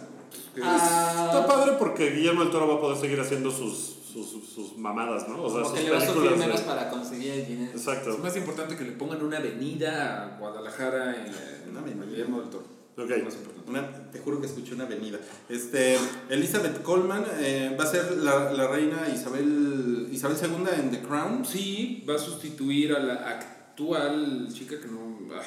[0.64, 3.78] Ah, Está padre porque Guillermo del Toro va a poder seguir haciendo sus,
[4.12, 5.44] sus, sus mamadas, ¿no?
[5.44, 6.40] O sea, como sus que le va a sufrir películas.
[6.48, 7.72] menos de- para conseguir el dinero.
[7.76, 8.18] Es Exacto.
[8.18, 12.06] más importante que le pongan una avenida a Guadalajara en, en Una avenida.
[12.06, 12.66] Guillermo del Toro.
[12.98, 13.12] Ok.
[13.12, 13.70] Es más importante.
[13.70, 15.20] Una- te juro que escuché una avenida.
[15.48, 15.98] Este,
[16.30, 21.46] Elizabeth Coleman eh, va a ser la, la reina Isabel, Isabel II en The Crown.
[21.46, 25.42] Sí, va a sustituir a la actual chica que no, ah,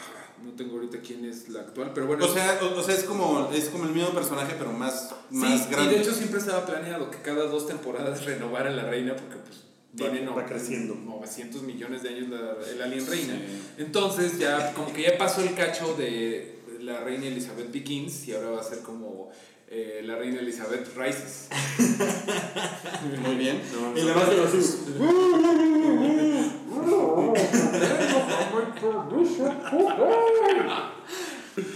[0.44, 2.24] no tengo ahorita quién es la actual, pero bueno.
[2.24, 5.62] O sea, o, o sea es, como, es como el mismo personaje, pero más, más
[5.62, 5.92] sí, grande.
[5.92, 9.58] y de hecho siempre estaba planeado que cada dos temporadas renovaran la reina porque pues
[10.00, 10.94] Va- tiene no- va creciendo.
[10.94, 13.34] 900 millones de años la- el alien reina.
[13.78, 18.50] Entonces ya como que ya pasó el cacho de la reina Elizabeth Begins y ahora
[18.50, 19.30] va a ser como
[19.68, 21.48] eh, la reina Elizabeth Rises.
[23.24, 23.60] Muy bien.
[23.72, 24.76] No, y no, le va a hacer así.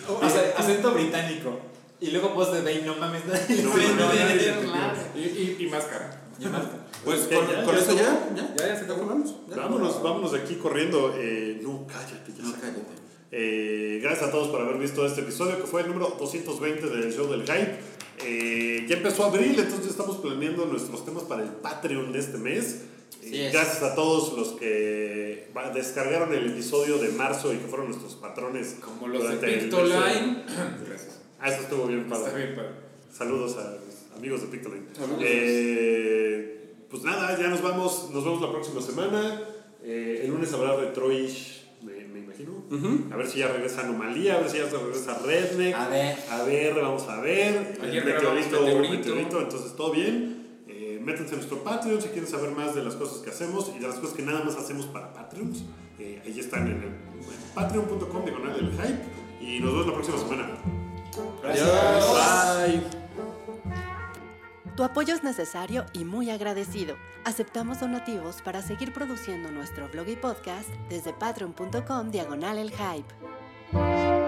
[0.09, 1.61] O sea, acento británico.
[2.01, 3.79] Y luego voz de Bane, no mames, nadie No, no.
[5.15, 6.21] Y, y, y máscara.
[7.05, 7.63] Pues con, ¿Ya?
[7.65, 9.05] con ¿Ya eso ya, ya, Ya, ya se acabó.
[9.05, 9.35] Vamos.
[9.51, 9.57] ya.
[9.57, 11.15] Vámonos, vámonos de aquí corriendo.
[11.15, 12.81] Eh, no, cállate, ya No, se cállate.
[13.31, 17.13] Eh, gracias a todos por haber visto este episodio, que fue el número 220 del
[17.13, 17.79] show del hype.
[18.25, 22.39] Eh, ya empezó abril, entonces ya estamos planeando nuestros temas para el Patreon de este
[22.39, 22.83] mes.
[23.23, 28.15] Sí gracias a todos los que descargaron el episodio de marzo y que fueron nuestros
[28.15, 28.77] patrones.
[28.81, 30.45] Como los de Pictoline.
[30.87, 31.21] Gracias.
[31.41, 32.37] Ah, eso estuvo bien Está padre.
[32.45, 32.71] bien, padre.
[33.13, 34.87] Saludos a los amigos de Pictoline.
[35.21, 39.41] Eh, pues nada, ya nos vamos, nos vemos la próxima semana.
[39.83, 42.65] Eh, el lunes habrá Retroish, me, me imagino.
[43.13, 45.75] A ver si ya regresa Anomalía, a ver si ya se regresa Redneck.
[45.75, 46.17] A ver.
[46.31, 47.79] A ver, vamos a ver.
[47.83, 48.63] Ayer Meteorito.
[48.91, 50.44] meteorito, entonces todo bien.
[51.05, 53.89] Métanse en nuestro Patreon si quieren saber más de las cosas que hacemos y de
[53.89, 55.65] las cosas que nada más hacemos para Patreons.
[55.99, 59.01] Eh, ahí están en, el, en patreon.com diagonal del hype.
[59.41, 60.49] Y nos vemos la próxima semana.
[61.45, 61.69] Adiós.
[62.67, 63.05] Bye.
[64.77, 66.97] Tu apoyo es necesario y muy agradecido.
[67.25, 74.24] Aceptamos donativos para seguir produciendo nuestro blog y podcast desde patreon.com diagonal el hype.